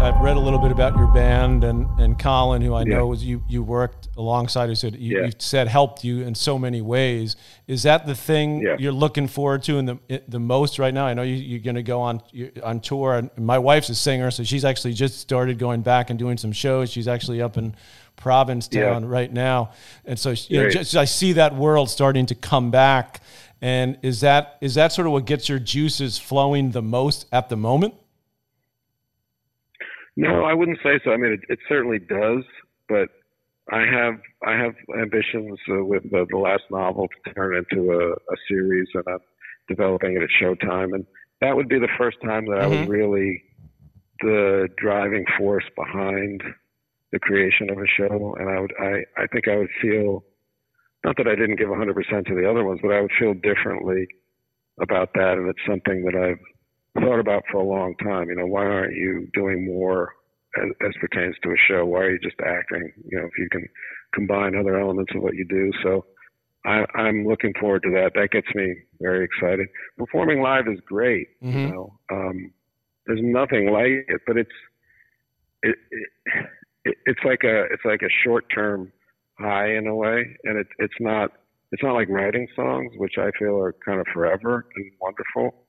I've 0.00 0.20
read 0.20 0.36
a 0.36 0.40
little 0.40 0.60
bit 0.60 0.70
about 0.70 0.96
your 0.96 1.08
band 1.08 1.64
and, 1.64 1.86
and 1.98 2.16
Colin, 2.18 2.62
who 2.62 2.72
I 2.74 2.84
know 2.84 3.08
was 3.08 3.24
you, 3.24 3.42
you 3.48 3.62
worked 3.64 4.08
alongside, 4.16 4.68
who 4.68 4.74
said 4.76 4.94
you, 4.96 5.18
Yeah. 5.18 5.26
you 5.26 5.32
said 5.38 5.66
helped 5.66 6.04
you 6.04 6.22
in 6.22 6.34
so 6.36 6.56
many 6.58 6.80
ways. 6.80 7.34
Is 7.66 7.82
that 7.82 8.06
the 8.06 8.14
thing 8.14 8.62
Yeah. 8.62 8.76
you're 8.78 8.92
looking 8.92 9.26
forward 9.26 9.64
to 9.64 9.76
in 9.76 9.86
the 9.86 9.98
the 10.28 10.38
most 10.38 10.78
right 10.78 10.94
now? 10.94 11.04
I 11.06 11.14
know 11.14 11.22
you, 11.22 11.34
you're 11.34 11.58
going 11.60 11.74
to 11.76 11.82
go 11.82 12.00
on 12.00 12.22
on 12.62 12.78
tour, 12.80 13.14
and 13.16 13.30
my 13.36 13.58
wife's 13.58 13.88
a 13.88 13.94
singer, 13.94 14.30
so 14.30 14.44
she's 14.44 14.64
actually 14.64 14.92
just 14.94 15.18
started 15.18 15.58
going 15.58 15.82
back 15.82 16.10
and 16.10 16.18
doing 16.18 16.38
some 16.38 16.52
shows. 16.52 16.90
She's 16.90 17.08
actually 17.08 17.42
up 17.42 17.56
in 17.58 17.74
Provincetown 18.16 19.02
Yeah. 19.02 19.08
right 19.08 19.32
now, 19.32 19.72
and 20.04 20.18
so 20.18 20.30
you 20.48 20.62
know, 20.62 20.70
just 20.70 20.96
I 20.96 21.06
see 21.06 21.32
that 21.34 21.56
world 21.56 21.90
starting 21.90 22.26
to 22.26 22.34
come 22.36 22.70
back. 22.70 23.20
And 23.60 23.98
is 24.02 24.20
that 24.20 24.58
is 24.60 24.74
that 24.76 24.92
sort 24.92 25.06
of 25.08 25.12
what 25.12 25.24
gets 25.26 25.48
your 25.48 25.58
juices 25.58 26.18
flowing 26.18 26.70
the 26.70 26.82
most 26.82 27.26
at 27.32 27.48
the 27.48 27.56
moment? 27.56 27.94
No, 30.18 30.42
I 30.44 30.52
wouldn't 30.52 30.80
say 30.82 30.98
so. 31.04 31.12
I 31.12 31.16
mean, 31.16 31.32
it, 31.32 31.40
it 31.48 31.60
certainly 31.68 32.00
does, 32.00 32.42
but 32.88 33.08
I 33.70 33.82
have 33.86 34.14
I 34.44 34.54
have 34.56 34.74
ambitions 35.00 35.58
uh, 35.70 35.84
with 35.84 36.02
the, 36.10 36.26
the 36.28 36.36
last 36.38 36.64
novel 36.72 37.06
to 37.24 37.34
turn 37.34 37.54
into 37.54 37.92
a, 37.92 38.12
a 38.14 38.36
series, 38.48 38.88
and 38.94 39.04
I'm 39.06 39.20
developing 39.68 40.16
it 40.16 40.22
at 40.22 40.28
Showtime, 40.42 40.92
and 40.92 41.06
that 41.40 41.54
would 41.54 41.68
be 41.68 41.78
the 41.78 41.94
first 41.96 42.16
time 42.24 42.46
that 42.46 42.58
I 42.58 42.64
Mhm. 42.64 42.80
was 42.80 42.88
really 42.88 43.44
the 44.20 44.68
driving 44.76 45.24
force 45.38 45.64
behind 45.76 46.42
the 47.12 47.20
creation 47.20 47.70
of 47.70 47.78
a 47.78 47.86
show, 47.86 48.34
and 48.40 48.50
I 48.50 48.58
would 48.60 48.74
I 48.80 49.04
I 49.22 49.26
think 49.28 49.46
I 49.46 49.56
would 49.56 49.70
feel 49.80 50.24
not 51.04 51.16
that 51.18 51.28
I 51.28 51.36
didn't 51.36 51.56
give 51.60 51.68
100% 51.68 52.26
to 52.26 52.34
the 52.34 52.50
other 52.50 52.64
ones, 52.64 52.80
but 52.82 52.90
I 52.92 53.00
would 53.00 53.12
feel 53.20 53.34
differently 53.34 54.08
about 54.80 55.12
that, 55.14 55.38
and 55.38 55.48
it's 55.48 55.64
something 55.64 56.04
that 56.06 56.16
I've 56.16 56.40
thought 57.00 57.20
about 57.20 57.44
for 57.50 57.58
a 57.58 57.64
long 57.64 57.94
time. 57.96 58.28
You 58.28 58.36
know, 58.36 58.46
why 58.46 58.64
aren't 58.64 58.94
you 58.94 59.28
doing 59.34 59.66
more 59.66 60.14
as, 60.56 60.70
as 60.86 60.94
pertains 61.00 61.36
to 61.42 61.50
a 61.50 61.56
show? 61.68 61.84
Why 61.84 62.00
are 62.00 62.10
you 62.10 62.18
just 62.18 62.36
acting? 62.44 62.92
You 63.10 63.18
know, 63.20 63.26
if 63.26 63.38
you 63.38 63.48
can 63.50 63.66
combine 64.14 64.54
other 64.54 64.78
elements 64.78 65.12
of 65.14 65.22
what 65.22 65.34
you 65.34 65.44
do. 65.44 65.70
So 65.82 66.04
I, 66.64 66.84
I'm 66.94 67.26
looking 67.26 67.52
forward 67.60 67.82
to 67.84 67.90
that. 67.90 68.12
That 68.14 68.30
gets 68.30 68.48
me 68.54 68.74
very 69.00 69.24
excited. 69.24 69.68
Performing 69.96 70.42
live 70.42 70.68
is 70.68 70.80
great. 70.86 71.28
Mhm. 71.42 71.54
You 71.54 71.68
know, 71.68 71.98
um, 72.10 72.52
there's 73.06 73.20
nothing 73.22 73.70
like 73.72 74.04
it, 74.08 74.20
but 74.26 74.36
it's 74.36 74.50
it, 75.62 75.76
it, 75.90 76.08
it 76.84 76.96
it's 77.06 77.20
like 77.24 77.42
a 77.44 77.64
it's 77.72 77.84
like 77.84 78.02
a 78.02 78.10
short 78.24 78.44
term 78.54 78.92
high 79.38 79.74
in 79.76 79.86
a 79.86 79.94
way, 79.94 80.36
and 80.44 80.58
it, 80.58 80.66
it's 80.78 81.00
not 81.00 81.32
it's 81.72 81.82
not 81.82 81.94
like 81.94 82.08
writing 82.08 82.48
songs, 82.56 82.92
which 82.96 83.14
I 83.18 83.30
feel 83.38 83.58
are 83.58 83.74
kind 83.84 84.00
of 84.00 84.06
forever 84.12 84.66
and 84.76 84.90
wonderful. 85.00 85.64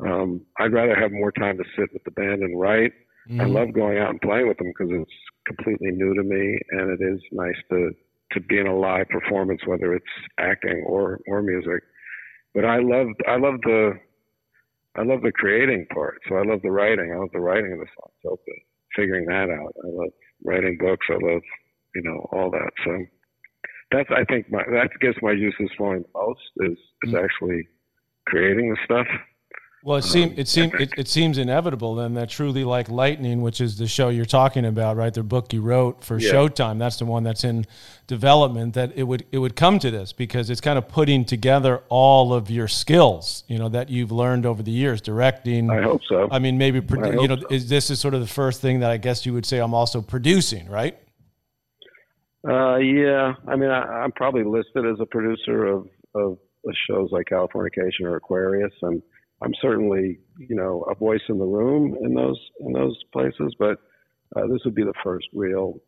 Um, 0.00 0.46
I'd 0.58 0.72
rather 0.72 0.94
have 0.94 1.12
more 1.12 1.32
time 1.32 1.58
to 1.58 1.64
sit 1.76 1.92
with 1.92 2.04
the 2.04 2.12
band 2.12 2.42
and 2.42 2.58
write. 2.58 2.92
I 3.40 3.44
Mhm. 3.44 3.52
love 3.52 3.72
going 3.72 3.98
out 3.98 4.10
and 4.10 4.20
playing 4.20 4.48
with 4.48 4.58
them 4.58 4.68
because 4.68 4.92
it's 4.92 5.12
completely 5.46 5.90
new 5.92 6.14
to 6.14 6.22
me, 6.22 6.58
and 6.70 6.90
it 6.90 7.00
is 7.04 7.20
nice 7.32 7.56
to 7.70 7.92
to 8.32 8.40
be 8.40 8.58
in 8.58 8.66
a 8.66 8.76
live 8.76 9.08
performance, 9.08 9.60
whether 9.66 9.94
it's 9.94 10.04
acting 10.38 10.84
or 10.86 11.18
or 11.26 11.42
music. 11.42 11.82
But 12.54 12.64
I 12.64 12.78
love 12.78 13.08
I 13.26 13.36
love 13.36 13.60
the 13.62 13.98
I 14.96 15.02
love 15.02 15.22
the 15.22 15.32
creating 15.32 15.86
part. 15.92 16.20
So 16.28 16.36
I 16.36 16.42
love 16.42 16.62
the 16.62 16.70
writing. 16.70 17.12
I 17.12 17.16
love 17.18 17.30
the 17.32 17.40
writing 17.40 17.72
of 17.72 17.78
the 17.80 17.86
songs. 17.86 18.14
I 18.24 18.28
love 18.28 18.38
figuring 18.96 19.26
that 19.26 19.50
out. 19.50 19.74
I 19.84 19.88
love 19.88 20.12
writing 20.44 20.76
books. 20.78 21.06
I 21.10 21.14
love 21.14 21.42
you 21.94 22.02
know 22.02 22.26
all 22.32 22.50
that. 22.50 22.70
So 22.84 23.04
that's 23.90 24.10
I 24.10 24.24
think 24.24 24.50
my 24.50 24.64
that 24.72 24.90
gets 25.00 25.18
my 25.22 25.34
juices 25.34 25.70
flowing 25.76 26.02
the 26.02 26.08
most 26.14 26.40
is 26.72 26.78
is 27.04 27.14
Mm. 27.14 27.24
actually 27.24 27.68
creating 28.26 28.70
the 28.70 28.78
stuff. 28.84 29.06
Well, 29.84 29.96
it 29.96 30.02
seems 30.02 30.32
Um, 30.32 30.38
it 30.38 30.48
seems 30.48 30.74
it, 30.74 30.90
it 30.98 31.08
seems 31.08 31.38
inevitable 31.38 31.94
then 31.94 32.14
that 32.14 32.28
truly 32.28 32.64
like 32.64 32.88
lightning, 32.88 33.42
which 33.42 33.60
is 33.60 33.78
the 33.78 33.86
show 33.86 34.08
you're 34.08 34.24
talking 34.24 34.64
about, 34.66 34.96
right? 34.96 35.14
The 35.14 35.22
book 35.22 35.52
you 35.52 35.62
wrote 35.62 36.02
for 36.02 36.18
Yeah. 36.18 36.32
Showtime. 36.32 36.78
That's 36.80 36.96
the 36.96 37.04
one 37.04 37.22
that's 37.22 37.44
in 37.44 37.64
development. 38.08 38.74
That 38.74 38.90
it 38.96 39.04
would 39.04 39.24
it 39.30 39.38
would 39.38 39.54
come 39.54 39.78
to 39.78 39.90
this 39.90 40.12
because 40.12 40.50
it's 40.50 40.60
kind 40.60 40.78
of 40.78 40.88
putting 40.88 41.24
together 41.24 41.82
all 41.88 42.34
of 42.34 42.50
your 42.50 42.66
skills, 42.66 43.44
you 43.46 43.56
know, 43.56 43.68
that 43.68 43.88
you've 43.88 44.10
learned 44.10 44.46
over 44.46 44.64
the 44.64 44.72
years, 44.72 45.00
directing. 45.00 45.70
I 45.70 45.82
hope 45.82 46.00
so. 46.08 46.28
I 46.30 46.40
mean, 46.40 46.58
maybe 46.58 46.80
produ- 46.80 47.16
I 47.16 47.22
you 47.22 47.28
know, 47.28 47.36
so. 47.36 47.46
is 47.48 47.68
this 47.68 47.88
is 47.88 48.00
sort 48.00 48.14
of 48.14 48.20
the 48.20 48.26
first 48.26 48.60
thing 48.60 48.80
that 48.80 48.90
I 48.90 48.96
guess 48.96 49.24
you 49.24 49.32
would 49.32 49.46
say 49.46 49.58
I'm 49.58 49.74
also 49.74 50.02
producing, 50.02 50.68
right? 50.68 50.98
Uh, 52.48 52.76
yeah, 52.76 53.34
I 53.46 53.56
mean, 53.56 53.70
I, 53.70 53.82
I'm 54.02 54.12
probably 54.12 54.44
listed 54.44 54.86
as 54.86 54.98
a 55.00 55.06
producer 55.06 55.66
of 55.66 55.88
of 56.14 56.38
shows 56.90 57.10
like 57.12 57.26
Californication 57.26 58.02
or 58.02 58.16
Aquarius, 58.16 58.72
and 58.82 59.00
I'm 59.42 59.54
certainly, 59.60 60.18
you 60.38 60.56
know, 60.56 60.84
a 60.90 60.94
voice 60.94 61.20
in 61.28 61.38
the 61.38 61.44
room 61.44 61.96
in 62.02 62.14
those 62.14 62.40
in 62.60 62.72
those 62.72 62.96
places. 63.12 63.54
But 63.58 63.78
uh, 64.36 64.46
this 64.48 64.60
would 64.64 64.74
be 64.74 64.84
the 64.84 64.94
first 65.04 65.28
real. 65.32 65.80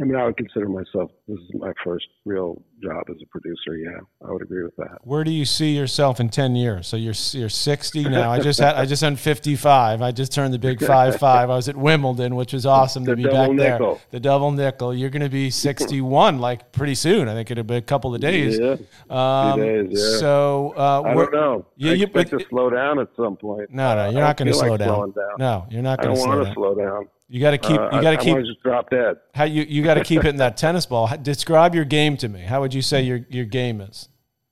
I 0.00 0.04
mean, 0.06 0.16
I 0.16 0.24
would 0.24 0.38
consider 0.38 0.68
myself. 0.68 1.10
This 1.28 1.38
is 1.38 1.50
my 1.54 1.70
first 1.84 2.06
real 2.24 2.62
job 2.82 3.04
as 3.10 3.16
a 3.22 3.26
producer. 3.26 3.76
Yeah, 3.76 3.98
I 4.26 4.32
would 4.32 4.40
agree 4.42 4.62
with 4.62 4.74
that. 4.76 4.98
Where 5.04 5.22
do 5.22 5.30
you 5.30 5.44
see 5.44 5.76
yourself 5.76 6.18
in 6.18 6.30
ten 6.30 6.56
years? 6.56 6.86
So 6.86 6.96
you're 6.96 7.12
you're 7.32 7.50
60 7.50 8.04
now. 8.08 8.30
I 8.32 8.40
just 8.40 8.58
had 8.58 8.74
I 8.76 8.86
just 8.86 9.02
turned 9.02 9.20
55. 9.20 10.00
I 10.00 10.10
just 10.10 10.32
turned 10.32 10.54
the 10.54 10.58
big 10.58 10.80
five 10.84 11.16
five. 11.18 11.50
I 11.50 11.56
was 11.56 11.68
at 11.68 11.76
Wimbledon, 11.76 12.36
which 12.36 12.54
was 12.54 12.64
awesome 12.64 13.04
to 13.04 13.10
The 13.12 13.16
be 13.16 13.22
double 13.24 13.54
back 13.54 13.72
nickel. 13.72 13.94
there. 13.96 14.02
The 14.12 14.20
double 14.20 14.50
nickel. 14.50 14.94
You're 14.94 15.10
going 15.10 15.22
to 15.22 15.28
be 15.28 15.50
61 15.50 16.38
like 16.38 16.72
pretty 16.72 16.94
soon. 16.94 17.28
I 17.28 17.34
think 17.34 17.50
it'll 17.50 17.62
be 17.64 17.76
a 17.76 17.82
couple 17.82 18.14
of 18.14 18.20
days. 18.22 18.58
Yeah, 18.58 18.76
Um, 19.10 19.60
days, 19.60 19.88
yeah. 19.90 20.18
So 20.20 20.72
uh, 20.76 21.02
I 21.04 21.14
don't 21.14 21.32
know. 21.34 21.66
Yeah, 21.76 21.90
I 21.90 21.94
you- 21.94 22.04
expect 22.04 22.30
but- 22.30 22.38
to 22.40 22.46
slow 22.48 22.70
down 22.70 22.98
at 22.98 23.08
some 23.16 23.36
point. 23.36 23.70
No, 23.70 23.94
no, 23.94 24.08
you're 24.10 24.22
I 24.22 24.28
not 24.28 24.36
going 24.38 24.48
to 24.48 24.54
slow 24.54 24.70
like 24.70 24.80
down. 24.80 25.10
down. 25.10 25.28
No, 25.38 25.66
you're 25.70 25.82
not 25.82 26.00
I 26.00 26.04
don't 26.04 26.14
to 26.14 26.20
slow 26.20 26.28
want 26.30 26.40
to 26.40 26.44
down. 26.46 26.54
slow 26.54 26.74
down. 26.74 27.08
You 27.32 27.40
got 27.40 27.52
to 27.52 27.58
keep. 27.58 27.80
Uh, 27.80 27.88
you 27.94 28.02
got 28.02 28.10
to 28.10 28.16
keep. 28.18 28.36
just 28.44 28.62
drop 28.62 28.90
dead. 28.90 29.16
How 29.34 29.44
you 29.44 29.62
you 29.62 29.82
got 29.82 29.94
to 29.94 30.04
keep 30.04 30.20
hitting 30.20 30.36
that 30.40 30.58
tennis 30.58 30.84
ball. 30.84 31.10
Describe 31.22 31.74
your 31.74 31.86
game 31.86 32.18
to 32.18 32.28
me. 32.28 32.40
How 32.42 32.60
would 32.60 32.74
you 32.74 32.82
say 32.82 33.00
your 33.00 33.20
your 33.30 33.46
game 33.46 33.80
is? 33.80 34.10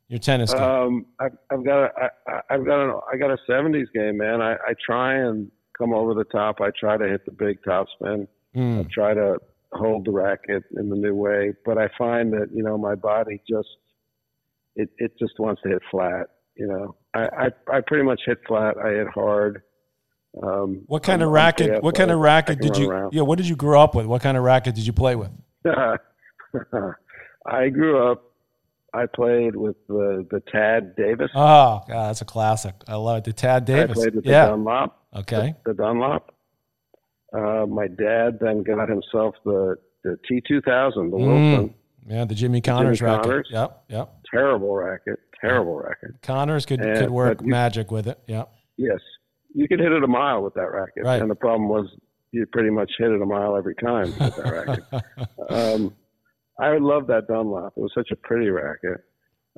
Your 0.09 0.19
tennis 0.19 0.55
game. 0.55 0.63
Um, 0.63 1.07
I've, 1.21 1.37
I've 1.53 1.63
got 1.65 1.85
a, 1.85 1.91
I, 1.95 2.09
I- 2.33 2.41
I've 2.55 2.65
got 2.65 2.81
a, 2.89 2.99
I 3.13 3.19
got 3.19 3.31
a 3.31 3.37
'70s 3.49 3.93
game, 3.95 4.17
man. 4.17 4.41
I, 4.41 4.55
I 4.55 4.73
try 4.85 5.15
and 5.15 5.51
come 5.77 5.93
over 5.93 6.15
the 6.15 6.25
top. 6.25 6.63
I 6.63 6.71
try 6.71 6.97
to 6.97 7.07
hit 7.07 7.27
the 7.27 7.33
big 7.33 7.59
topspin. 7.69 8.27
Mm. 8.57 8.81
I 8.81 8.89
try 8.91 9.13
to 9.13 9.37
hold 9.73 10.07
the 10.07 10.11
racket 10.13 10.65
in 10.79 10.89
the 10.89 10.97
new 10.97 11.15
way, 11.15 11.53
but 11.67 11.77
I 11.77 11.91
find 11.99 12.33
that 12.33 12.49
you 12.51 12.63
know 12.63 12.79
my 12.79 12.95
body 12.95 13.43
just 13.47 13.69
it 14.75 14.89
it 14.97 15.13
just 15.19 15.39
wants 15.39 15.61
to 15.65 15.69
hit 15.69 15.83
flat. 15.91 16.29
You 16.57 16.67
know, 16.67 16.97
I 17.13 17.21
I, 17.71 17.77
I 17.77 17.81
pretty 17.87 18.05
much 18.05 18.23
hit 18.25 18.39
flat. 18.49 18.79
I 18.83 18.89
hit 18.93 19.09
hard. 19.09 19.61
Um, 20.43 20.83
What 20.87 21.03
kind 21.03 21.23
I'm- 21.23 21.29
of 21.29 21.33
racket? 21.35 21.83
What 21.83 21.95
kind 21.95 22.11
of 22.11 22.19
racket 22.21 22.61
did 22.61 22.77
you? 22.77 22.91
around. 22.91 23.13
Yeah, 23.13 23.23
what 23.23 23.37
did 23.39 23.49
you 23.49 23.57
grow 23.57 23.81
up 23.81 23.95
with? 23.95 24.07
What 24.07 24.23
kind 24.23 24.37
of 24.37 24.43
racket 24.45 24.75
did 24.75 24.87
you 24.87 24.93
play 24.93 25.17
with? 25.17 25.31
I 27.47 27.69
grew 27.69 28.11
up. 28.11 28.23
I 28.93 29.07
played 29.07 29.55
with 29.55 29.77
the 29.87 30.27
the 30.31 30.41
Tad 30.51 30.97
Davis. 30.97 31.31
Oh, 31.35 31.81
God, 31.89 32.09
that's 32.09 32.23
a 32.23 32.25
classic. 32.25 32.75
I 32.89 32.97
love 32.97 33.19
it. 33.19 33.25
The 33.25 33.33
Tad 33.33 33.65
Davis. 33.65 33.93
I 33.99 34.03
played 34.03 34.15
with 34.17 34.25
the. 34.25 34.31
Dunlop. 34.33 34.99
Okay. 35.15 35.55
The, 35.65 35.73
the 35.73 35.83
Dunlop. 35.83 36.35
Uh, 37.33 37.67
my 37.67 37.87
dad 37.87 38.39
then 38.41 38.65
got 38.65 38.89
himself 38.89 39.37
the 39.45 39.77
the 40.03 40.19
T2000, 40.31 40.65
the 40.65 40.71
Mm. 40.71 41.11
Wilson. 41.13 41.75
Yeah, 42.09 42.25
the 42.25 42.35
Jimmy 42.35 42.61
Connors 42.61 43.01
racket. 43.01 43.23
Connors. 43.25 43.49
Yep. 43.53 43.85
Yep. 43.91 44.15
Terrible 44.31 44.75
racket. 44.75 45.21
Terrible 45.41 45.77
racket. 45.77 46.21
Connors 46.23 46.67
could 46.67 46.81
And- 46.81 46.99
could 46.99 47.11
work 47.11 47.41
you- 47.43 47.47
magic 47.49 47.91
with 47.93 48.09
it. 48.09 48.19
Yep. 48.27 48.51
Yes, 48.77 48.99
you 49.55 49.69
could 49.69 49.81
hit 49.81 49.93
it 49.93 50.03
a 50.03 50.07
mile 50.07 50.43
with 50.43 50.55
that 50.55 50.71
racket, 50.73 51.05
Right. 51.05 51.21
and 51.21 51.31
the 51.31 51.35
problem 51.35 51.69
was 51.69 51.87
you 52.33 52.47
pretty 52.47 52.71
much 52.71 52.91
hit 52.99 53.11
it 53.11 53.21
a 53.21 53.27
mile 53.27 53.57
every 53.57 53.75
time 53.77 54.07
with 54.19 54.37
that 54.37 54.53
racket. 54.53 55.29
Um, 55.51 55.95
I 56.61 56.77
love 56.79 57.07
that 57.09 57.27
Dunlop. 57.27 57.73
It 57.77 57.81
was 57.81 57.93
such 57.95 58.11
a 58.13 58.17
pretty 58.17 58.51
racket. 58.51 59.01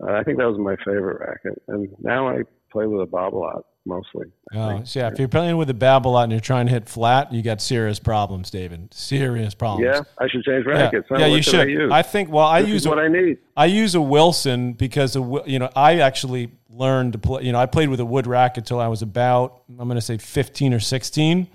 Uh, 0.02 0.12
I 0.12 0.22
think 0.22 0.38
that 0.38 0.46
was 0.48 0.58
my 0.58 0.76
favorite 0.84 1.20
racket, 1.20 1.60
and 1.68 1.88
now 2.00 2.28
I 2.28 2.42
play 2.72 2.86
with 2.86 3.02
a 3.02 3.06
Babolat 3.06 3.62
mostly. 3.84 4.26
Oh, 4.54 4.82
so 4.84 5.00
yeah, 5.00 5.08
if 5.08 5.18
you're 5.18 5.28
playing 5.28 5.56
with 5.56 5.68
a 5.70 5.74
Babolat 5.74 6.24
and 6.24 6.32
you're 6.32 6.40
trying 6.40 6.66
to 6.66 6.72
hit 6.72 6.88
flat, 6.88 7.32
you 7.32 7.42
got 7.42 7.60
serious 7.60 7.98
problems, 7.98 8.50
David. 8.50 8.92
Serious 8.94 9.54
problems. 9.54 9.84
Yeah, 9.92 10.02
I 10.18 10.28
should 10.28 10.44
change 10.44 10.64
Yeah, 10.66 10.72
rackets. 10.72 11.06
huh? 11.08 11.16
yeah 11.18 11.26
you 11.26 11.42
should 11.42 11.60
I 11.60 11.64
use? 11.64 11.90
I 11.92 12.02
think. 12.02 12.30
Well, 12.30 12.46
I 12.46 12.62
this 12.62 12.70
use 12.70 12.88
what 12.88 12.98
a, 12.98 13.02
I 13.02 13.08
need. 13.08 13.38
I 13.56 13.66
use 13.66 13.94
a 13.94 14.00
Wilson 14.00 14.72
because 14.72 15.14
Wi- 15.14 15.44
you 15.46 15.58
know 15.58 15.70
I 15.74 15.98
actually 16.00 16.52
learned 16.70 17.14
to 17.14 17.18
play. 17.18 17.42
You 17.44 17.52
know, 17.52 17.58
I 17.58 17.66
played 17.66 17.88
with 17.88 18.00
a 18.00 18.04
wood 18.06 18.26
racket 18.26 18.66
till 18.66 18.80
I 18.80 18.88
was 18.88 19.02
about 19.02 19.62
I'm 19.68 19.88
going 19.88 19.96
to 19.96 20.00
say 20.00 20.16
15 20.18 20.74
or 20.74 20.80
16, 20.80 21.48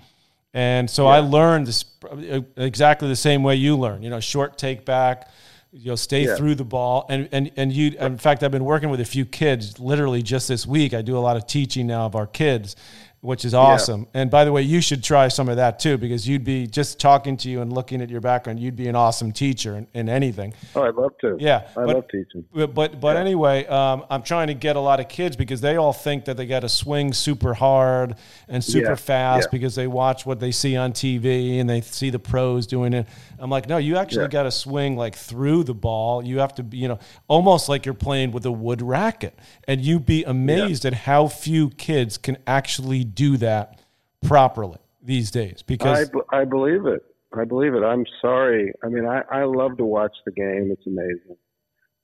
and 0.54 0.90
so 0.90 1.06
I 1.06 1.20
learned 1.20 1.66
this 1.66 1.84
uh, 2.10 2.40
exactly 2.56 3.08
the 3.08 3.16
same 3.16 3.42
way 3.42 3.54
you 3.56 3.76
learn. 3.76 4.02
You 4.02 4.10
know, 4.10 4.20
short 4.20 4.58
take 4.58 4.84
back. 4.84 5.28
You 5.70 5.90
know, 5.90 5.96
stay 5.96 6.24
Yeah. 6.24 6.36
through 6.36 6.54
the 6.54 6.64
ball, 6.64 7.04
and 7.10 7.28
and 7.30 7.50
and 7.56 7.72
you. 7.72 7.94
In 8.00 8.16
fact, 8.16 8.42
I've 8.42 8.50
been 8.50 8.64
working 8.64 8.88
with 8.88 9.00
a 9.00 9.04
few 9.04 9.26
kids. 9.26 9.78
Literally, 9.78 10.22
just 10.22 10.48
this 10.48 10.66
week, 10.66 10.94
I 10.94 11.02
do 11.02 11.16
a 11.16 11.20
lot 11.20 11.36
of 11.36 11.46
teaching 11.46 11.86
now 11.86 12.06
of 12.06 12.16
our 12.16 12.26
kids, 12.26 12.74
which 13.20 13.44
is 13.44 13.52
awesome. 13.52 14.02
Yeah. 14.14 14.22
And 14.22 14.30
by 14.30 14.46
the 14.46 14.52
way, 14.52 14.62
you 14.62 14.80
should 14.80 15.04
try 15.04 15.28
some 15.28 15.46
of 15.48 15.56
that 15.56 15.78
too, 15.78 15.98
because 15.98 16.26
you'd 16.26 16.44
be 16.44 16.66
just 16.66 16.98
talking 16.98 17.36
to 17.38 17.50
you 17.50 17.60
and 17.60 17.70
looking 17.70 18.00
at 18.00 18.08
your 18.08 18.22
background, 18.22 18.60
you'd 18.60 18.76
be 18.76 18.88
an 18.88 18.94
awesome 18.96 19.30
teacher 19.32 19.76
in, 19.76 19.86
in 19.92 20.08
anything. 20.08 20.54
Oh, 20.74 20.84
I'd 20.84 20.94
love 20.94 21.12
to. 21.20 21.36
Yeah, 21.38 21.66
I 21.76 21.84
but, 21.84 21.96
love 21.96 22.04
teaching. 22.10 22.46
But 22.54 22.74
but, 22.74 22.98
but 22.98 23.16
yeah. 23.16 23.20
anyway, 23.20 23.66
um, 23.66 24.06
I'm 24.08 24.22
trying 24.22 24.46
to 24.46 24.54
get 24.54 24.76
a 24.76 24.80
lot 24.80 25.00
of 25.00 25.08
kids 25.08 25.36
because 25.36 25.60
they 25.60 25.76
all 25.76 25.92
think 25.92 26.24
that 26.26 26.38
they 26.38 26.46
got 26.46 26.60
to 26.60 26.68
swing 26.70 27.12
super 27.12 27.52
hard 27.52 28.14
and 28.48 28.64
super 28.64 28.96
fast 28.96 29.50
because 29.50 29.74
they 29.74 29.86
watch 29.86 30.24
what 30.24 30.40
they 30.40 30.50
see 30.50 30.76
on 30.78 30.92
TV 30.92 31.60
and 31.60 31.68
they 31.68 31.82
see 31.82 32.08
the 32.08 32.18
pros 32.18 32.66
doing 32.66 32.94
it. 32.94 33.06
I'm 33.40 33.50
like, 33.50 33.68
no, 33.68 33.76
you 33.78 33.96
actually 33.96 34.28
got 34.28 34.44
to 34.44 34.50
swing 34.50 34.96
like 34.96 35.14
through 35.14 35.64
the 35.64 35.74
ball. 35.74 36.24
You 36.24 36.38
have 36.38 36.54
to 36.56 36.62
be, 36.62 36.78
you 36.78 36.88
know, 36.88 36.98
almost 37.28 37.68
like 37.68 37.84
you're 37.84 37.94
playing 37.94 38.32
with 38.32 38.44
a 38.46 38.52
wood 38.52 38.82
racket, 38.82 39.38
and 39.66 39.80
you'd 39.80 40.06
be 40.06 40.24
amazed 40.24 40.84
at 40.84 40.94
how 40.94 41.28
few 41.28 41.70
kids 41.70 42.18
can 42.18 42.38
actually 42.46 43.04
do 43.04 43.36
that 43.38 43.80
properly 44.26 44.78
these 45.02 45.30
days 45.30 45.62
because 45.62 46.10
I, 46.32 46.40
I 46.40 46.44
believe 46.44 46.86
it. 46.86 47.02
I 47.36 47.44
believe 47.44 47.74
it. 47.74 47.82
I'm 47.82 48.04
sorry. 48.22 48.72
I 48.82 48.88
mean, 48.88 49.06
I, 49.06 49.20
I 49.30 49.44
love 49.44 49.76
to 49.78 49.84
watch 49.84 50.16
the 50.24 50.32
game. 50.32 50.70
It's 50.72 50.86
amazing. 50.86 51.36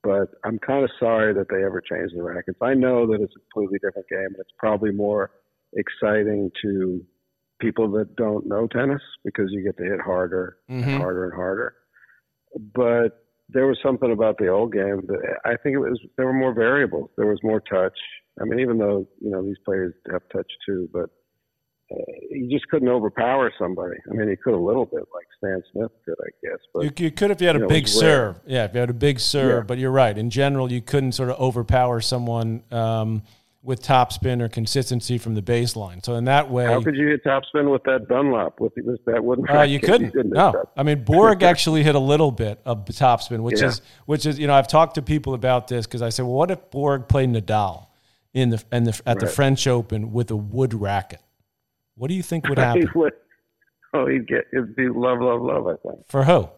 But 0.02 0.28
I'm 0.44 0.58
kind 0.58 0.84
of 0.84 0.90
sorry 1.00 1.32
that 1.32 1.48
they 1.48 1.64
ever 1.64 1.80
changed 1.80 2.14
the 2.14 2.22
rackets. 2.22 2.58
I 2.60 2.74
know 2.74 3.06
that 3.06 3.22
it's 3.22 3.32
a 3.34 3.40
completely 3.40 3.78
different 3.78 4.06
game. 4.08 4.26
And 4.26 4.36
it's 4.38 4.52
probably 4.58 4.92
more 4.92 5.30
exciting 5.72 6.50
to 6.62 7.02
people 7.64 7.90
that 7.92 8.14
don't 8.16 8.46
know 8.46 8.66
tennis 8.66 9.00
because 9.24 9.46
you 9.50 9.62
get 9.62 9.76
to 9.78 9.84
hit 9.84 10.00
harder 10.00 10.58
mm-hmm. 10.70 10.86
and 10.86 11.02
harder 11.02 11.24
and 11.24 11.34
harder. 11.34 11.74
But 12.74 13.24
there 13.48 13.66
was 13.66 13.78
something 13.82 14.12
about 14.12 14.36
the 14.38 14.48
old 14.48 14.72
game 14.72 15.02
that 15.06 15.38
I 15.44 15.56
think 15.62 15.74
it 15.74 15.78
was 15.78 15.98
there 16.16 16.26
were 16.26 16.32
more 16.32 16.54
variables. 16.54 17.10
There 17.16 17.26
was 17.26 17.40
more 17.42 17.60
touch. 17.60 17.98
I 18.40 18.44
mean, 18.44 18.60
even 18.60 18.78
though 18.78 19.08
you 19.20 19.30
know 19.30 19.42
these 19.42 19.56
players 19.64 19.94
have 20.12 20.22
touch 20.32 20.50
too, 20.66 20.88
but 20.92 21.08
uh, 21.90 21.96
you 22.30 22.48
just 22.50 22.68
couldn't 22.68 22.88
overpower 22.88 23.52
somebody. 23.58 23.96
I 24.10 24.14
mean, 24.14 24.28
you 24.28 24.36
could 24.42 24.54
a 24.54 24.58
little 24.58 24.86
bit, 24.86 25.04
like 25.14 25.26
Stan 25.38 25.62
Smith 25.72 25.90
could, 26.04 26.16
I 26.20 26.30
guess. 26.42 26.58
But 26.72 26.84
you, 26.84 27.06
you 27.06 27.10
could 27.10 27.30
if 27.30 27.40
you 27.40 27.46
had 27.46 27.56
a 27.56 27.60
know, 27.60 27.68
big 27.68 27.88
serve. 27.88 28.40
Yeah, 28.46 28.64
if 28.64 28.74
you 28.74 28.80
had 28.80 28.90
a 28.90 28.94
big 28.94 29.20
serve. 29.20 29.64
Yeah. 29.64 29.66
But 29.66 29.78
you're 29.78 29.90
right. 29.90 30.16
In 30.16 30.30
general, 30.30 30.70
you 30.70 30.82
couldn't 30.82 31.12
sort 31.12 31.30
of 31.30 31.38
overpower 31.38 32.00
someone 32.00 32.62
um, 32.70 33.22
with 33.64 33.82
topspin 33.82 34.42
or 34.42 34.48
consistency 34.48 35.16
from 35.16 35.34
the 35.34 35.42
baseline. 35.42 36.04
So 36.04 36.14
in 36.16 36.24
that 36.26 36.50
way, 36.50 36.66
how 36.66 36.82
could 36.82 36.96
you 36.96 37.08
hit 37.08 37.24
topspin 37.24 37.72
with 37.72 37.82
that 37.84 38.06
Dunlop? 38.08 38.60
With, 38.60 38.74
with 38.76 39.02
that 39.06 39.24
wooden? 39.24 39.48
Uh, 39.48 39.62
you 39.62 39.80
couldn't. 39.80 40.10
couldn't 40.10 40.34
no, 40.34 40.68
I 40.76 40.82
mean 40.82 41.02
Borg 41.02 41.42
actually 41.42 41.82
hit 41.82 41.94
a 41.94 42.00
little 42.00 42.30
bit 42.30 42.60
of 42.66 42.84
topspin, 42.84 43.40
which 43.40 43.60
yeah. 43.60 43.68
is 43.68 43.80
which 44.04 44.26
is 44.26 44.38
you 44.38 44.46
know 44.46 44.54
I've 44.54 44.68
talked 44.68 44.96
to 44.96 45.02
people 45.02 45.32
about 45.32 45.68
this 45.68 45.86
because 45.86 46.02
I 46.02 46.10
said, 46.10 46.26
well, 46.26 46.34
what 46.34 46.50
if 46.50 46.70
Borg 46.70 47.08
played 47.08 47.30
Nadal 47.30 47.86
in 48.34 48.50
the 48.50 48.62
and 48.70 48.86
the 48.86 49.00
at 49.06 49.16
right. 49.16 49.20
the 49.20 49.26
French 49.26 49.66
Open 49.66 50.12
with 50.12 50.30
a 50.30 50.36
wood 50.36 50.74
racket? 50.74 51.20
What 51.96 52.08
do 52.08 52.14
you 52.14 52.22
think 52.22 52.48
would 52.48 52.58
happen? 52.58 52.88
would, 52.94 53.14
oh, 53.94 54.06
he'd 54.06 54.28
get 54.28 54.44
it'd 54.52 54.76
be 54.76 54.88
love, 54.88 55.20
love, 55.20 55.40
love. 55.40 55.66
I 55.66 55.76
think. 55.76 56.06
For 56.08 56.24
who? 56.24 56.50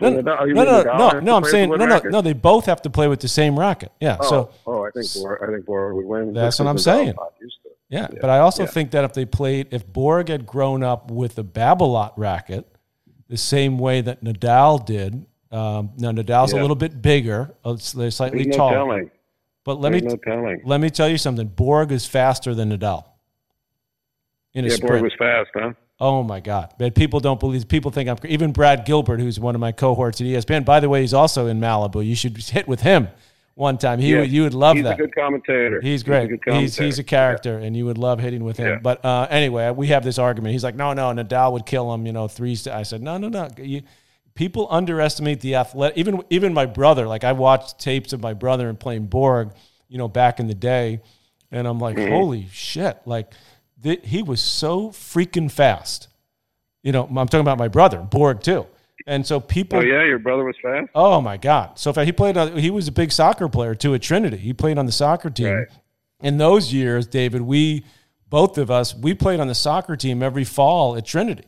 No, 0.00 0.10
no, 0.10 0.20
no, 0.20 0.82
no, 0.82 1.20
no, 1.20 1.36
I'm 1.36 1.44
saying 1.44 1.70
no, 1.70 1.76
no, 1.76 2.00
no. 2.04 2.20
They 2.20 2.32
both 2.32 2.66
have 2.66 2.82
to 2.82 2.90
play 2.90 3.08
with 3.08 3.20
the 3.20 3.28
same 3.28 3.58
racket. 3.58 3.90
Yeah. 4.00 4.16
Oh, 4.20 4.30
so. 4.30 4.50
Oh, 4.66 4.86
I 4.86 4.90
think 4.90 5.06
Borg, 5.14 5.42
I 5.42 5.46
think 5.52 5.66
Borg 5.66 5.94
would 5.96 6.06
win. 6.06 6.32
That's 6.32 6.58
what 6.58 6.68
I'm 6.68 6.78
saying. 6.78 7.14
Yeah, 7.88 8.08
but 8.20 8.30
I 8.30 8.38
also 8.38 8.66
think 8.66 8.90
that 8.92 9.04
if 9.04 9.14
they 9.14 9.24
played, 9.24 9.68
if 9.70 9.86
Borg 9.86 10.28
had 10.28 10.46
grown 10.46 10.82
up 10.82 11.10
with 11.10 11.34
the 11.34 11.44
Babolat 11.44 12.12
racket, 12.16 12.66
the 13.28 13.36
same 13.36 13.78
way 13.78 14.00
that 14.00 14.22
Nadal 14.22 14.84
did. 14.84 15.26
Um, 15.50 15.92
now 15.96 16.12
Nadal's 16.12 16.52
a 16.52 16.60
little 16.60 16.76
bit 16.76 17.00
bigger, 17.00 17.54
they're 17.64 18.10
slightly 18.10 18.44
taller. 18.44 19.10
But 19.64 19.80
let 19.80 19.92
me 19.92 20.00
no 20.00 20.56
let 20.64 20.80
me 20.80 20.90
tell 20.90 21.08
you 21.08 21.18
something. 21.18 21.46
Borg 21.46 21.92
is 21.92 22.06
faster 22.06 22.54
than 22.54 22.70
Nadal 22.70 23.04
in 24.54 24.64
yeah. 24.64 24.76
Borg 24.80 25.02
was 25.02 25.12
fast, 25.18 25.50
huh? 25.54 25.72
Oh 26.00 26.22
my 26.22 26.38
God! 26.38 26.72
But 26.78 26.94
people 26.94 27.18
don't 27.18 27.40
believe. 27.40 27.66
People 27.66 27.90
think 27.90 28.08
I'm 28.08 28.18
even 28.28 28.52
Brad 28.52 28.84
Gilbert, 28.84 29.18
who's 29.18 29.40
one 29.40 29.56
of 29.56 29.60
my 29.60 29.72
cohorts 29.72 30.20
at 30.20 30.26
ESPN. 30.28 30.64
By 30.64 30.78
the 30.78 30.88
way, 30.88 31.00
he's 31.00 31.14
also 31.14 31.48
in 31.48 31.58
Malibu. 31.60 32.06
You 32.06 32.14
should 32.14 32.36
hit 32.36 32.68
with 32.68 32.82
him 32.82 33.08
one 33.58 33.76
time. 33.78 33.98
He 33.98 34.14
would, 34.14 34.30
you 34.30 34.44
would 34.44 34.54
love 34.54 34.76
he's 34.76 34.84
that. 34.84 34.96
He's 34.96 35.04
a 35.04 35.06
good 35.06 35.14
commentator. 35.16 35.80
He's 35.80 36.04
great. 36.04 36.30
He's 36.30 36.38
a, 36.46 36.60
he's, 36.60 36.78
he's, 36.78 36.98
a 37.00 37.04
character, 37.04 37.58
yeah. 37.58 37.66
and 37.66 37.76
you 37.76 37.84
would 37.86 37.98
love 37.98 38.20
hitting 38.20 38.44
with 38.44 38.56
him. 38.56 38.68
Yeah. 38.68 38.78
But 38.80 39.04
uh, 39.04 39.26
anyway, 39.28 39.70
we 39.72 39.88
have 39.88 40.04
this 40.04 40.18
argument. 40.18 40.52
He's 40.52 40.62
like, 40.62 40.76
no, 40.76 40.92
no, 40.92 41.10
Nadal 41.12 41.52
would 41.52 41.66
kill 41.66 41.92
him. 41.92 42.06
You 42.06 42.12
know, 42.12 42.28
three. 42.28 42.56
I 42.70 42.84
said, 42.84 43.02
no, 43.02 43.18
no, 43.18 43.28
no. 43.28 43.48
You, 43.58 43.82
people 44.36 44.68
underestimate 44.70 45.40
the 45.40 45.56
athletic. 45.56 45.98
Even 45.98 46.22
even 46.30 46.54
my 46.54 46.66
brother. 46.66 47.08
Like 47.08 47.24
I 47.24 47.32
watched 47.32 47.80
tapes 47.80 48.12
of 48.12 48.20
my 48.20 48.34
brother 48.34 48.68
and 48.68 48.78
playing 48.78 49.06
Borg. 49.06 49.50
You 49.88 49.98
know, 49.98 50.06
back 50.06 50.38
in 50.38 50.46
the 50.46 50.54
day, 50.54 51.00
and 51.50 51.66
I'm 51.66 51.80
like, 51.80 51.96
mm-hmm. 51.96 52.12
holy 52.12 52.46
shit! 52.52 52.98
Like 53.06 53.32
th- 53.82 54.00
he 54.04 54.22
was 54.22 54.40
so 54.40 54.90
freaking 54.90 55.50
fast. 55.50 56.08
You 56.82 56.92
know, 56.92 57.04
I'm 57.04 57.26
talking 57.26 57.40
about 57.40 57.58
my 57.58 57.68
brother 57.68 57.98
Borg 57.98 58.42
too. 58.42 58.66
And 59.06 59.26
so 59.26 59.40
people. 59.40 59.78
Oh 59.78 59.82
yeah, 59.82 60.04
your 60.04 60.18
brother 60.18 60.44
was 60.44 60.56
fast. 60.62 60.90
Oh 60.94 61.20
my 61.20 61.36
God! 61.36 61.78
So 61.78 61.92
he 61.92 62.12
played. 62.12 62.36
He 62.58 62.70
was 62.70 62.88
a 62.88 62.92
big 62.92 63.10
soccer 63.10 63.48
player 63.48 63.74
too 63.74 63.94
at 63.94 64.02
Trinity. 64.02 64.36
He 64.36 64.52
played 64.52 64.76
on 64.76 64.86
the 64.86 64.92
soccer 64.92 65.30
team. 65.30 65.54
Right. 65.54 65.68
In 66.20 66.36
those 66.36 66.72
years, 66.72 67.06
David, 67.06 67.42
we 67.42 67.84
both 68.28 68.58
of 68.58 68.70
us 68.70 68.94
we 68.94 69.14
played 69.14 69.40
on 69.40 69.48
the 69.48 69.54
soccer 69.54 69.96
team 69.96 70.22
every 70.22 70.44
fall 70.44 70.96
at 70.96 71.06
Trinity. 71.06 71.44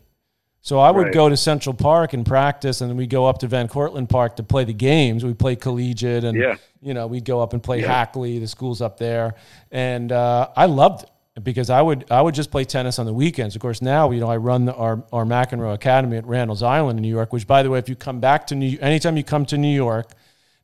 So 0.63 0.79
I 0.79 0.91
would 0.91 1.07
right. 1.07 1.15
go 1.15 1.29
to 1.29 1.37
Central 1.37 1.75
Park 1.75 2.13
and 2.13 2.25
practice, 2.25 2.81
and 2.83 2.91
then 2.91 2.97
we 2.97 3.07
go 3.07 3.27
up 3.27 3.39
to 3.39 3.47
Van 3.47 3.67
Cortlandt 3.67 4.09
Park 4.11 4.37
to 4.37 4.43
play 4.43 4.65
the 4.65 4.75
games. 4.75 5.25
We 5.25 5.35
play 5.35 5.57
collegiate, 5.57 6.25
and 6.25 6.39
yeah. 6.39 6.57
you 6.81 6.95
know 6.95 7.07
we'd 7.07 7.25
go 7.25 7.41
up 7.41 7.53
and 7.53 7.63
play 7.63 7.81
yeah. 7.81 7.89
Hackley, 7.89 8.39
the 8.39 8.47
schools 8.47 8.81
up 8.81 8.99
there, 8.99 9.35
and 9.71 10.13
uh, 10.13 10.49
I 10.57 10.67
loved 10.67 11.05
it 11.05 11.11
because 11.43 11.71
I 11.71 11.81
would 11.81 12.11
I 12.11 12.21
would 12.23 12.35
just 12.35 12.51
play 12.51 12.65
tennis 12.65 12.99
on 12.99 13.07
the 13.07 13.15
weekends. 13.15 13.55
Of 13.55 13.63
course, 13.63 13.81
now 13.81 14.11
you 14.11 14.21
know 14.21 14.29
I 14.29 14.37
run 14.37 14.65
the, 14.67 14.75
our 14.75 15.05
our 15.13 15.25
McEnroe 15.25 15.75
Academy 15.75 16.17
at 16.17 16.27
Randall's 16.27 16.63
Island 16.63 16.99
in 16.99 17.03
New 17.03 17.09
York. 17.09 17.33
Which, 17.33 17.47
by 17.47 17.63
the 17.63 17.71
way, 17.71 17.79
if 17.79 17.89
you 17.89 17.97
come 17.97 18.21
back 18.21 18.47
to 18.49 18.55
New, 18.55 18.79
anytime 18.81 19.17
you 19.17 19.25
come 19.25 19.47
to 19.47 19.59
New 19.59 19.75
York, 19.75 20.13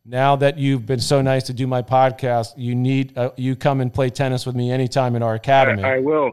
now 0.05 0.37
that 0.37 0.59
you've 0.59 0.87
been 0.87 1.01
so 1.01 1.23
nice 1.23 1.45
to 1.45 1.53
do 1.53 1.67
my 1.67 1.83
podcast, 1.83 2.55
you 2.57 2.75
need 2.75 3.17
uh, 3.17 3.31
you 3.37 3.57
come 3.57 3.81
and 3.81 3.93
play 3.93 4.11
tennis 4.11 4.47
with 4.47 4.57
me 4.57 4.71
anytime 4.71 5.15
in 5.17 5.23
our 5.23 5.35
academy. 5.35 5.83
I, 5.83 5.97
I 5.97 5.99
will. 5.99 6.33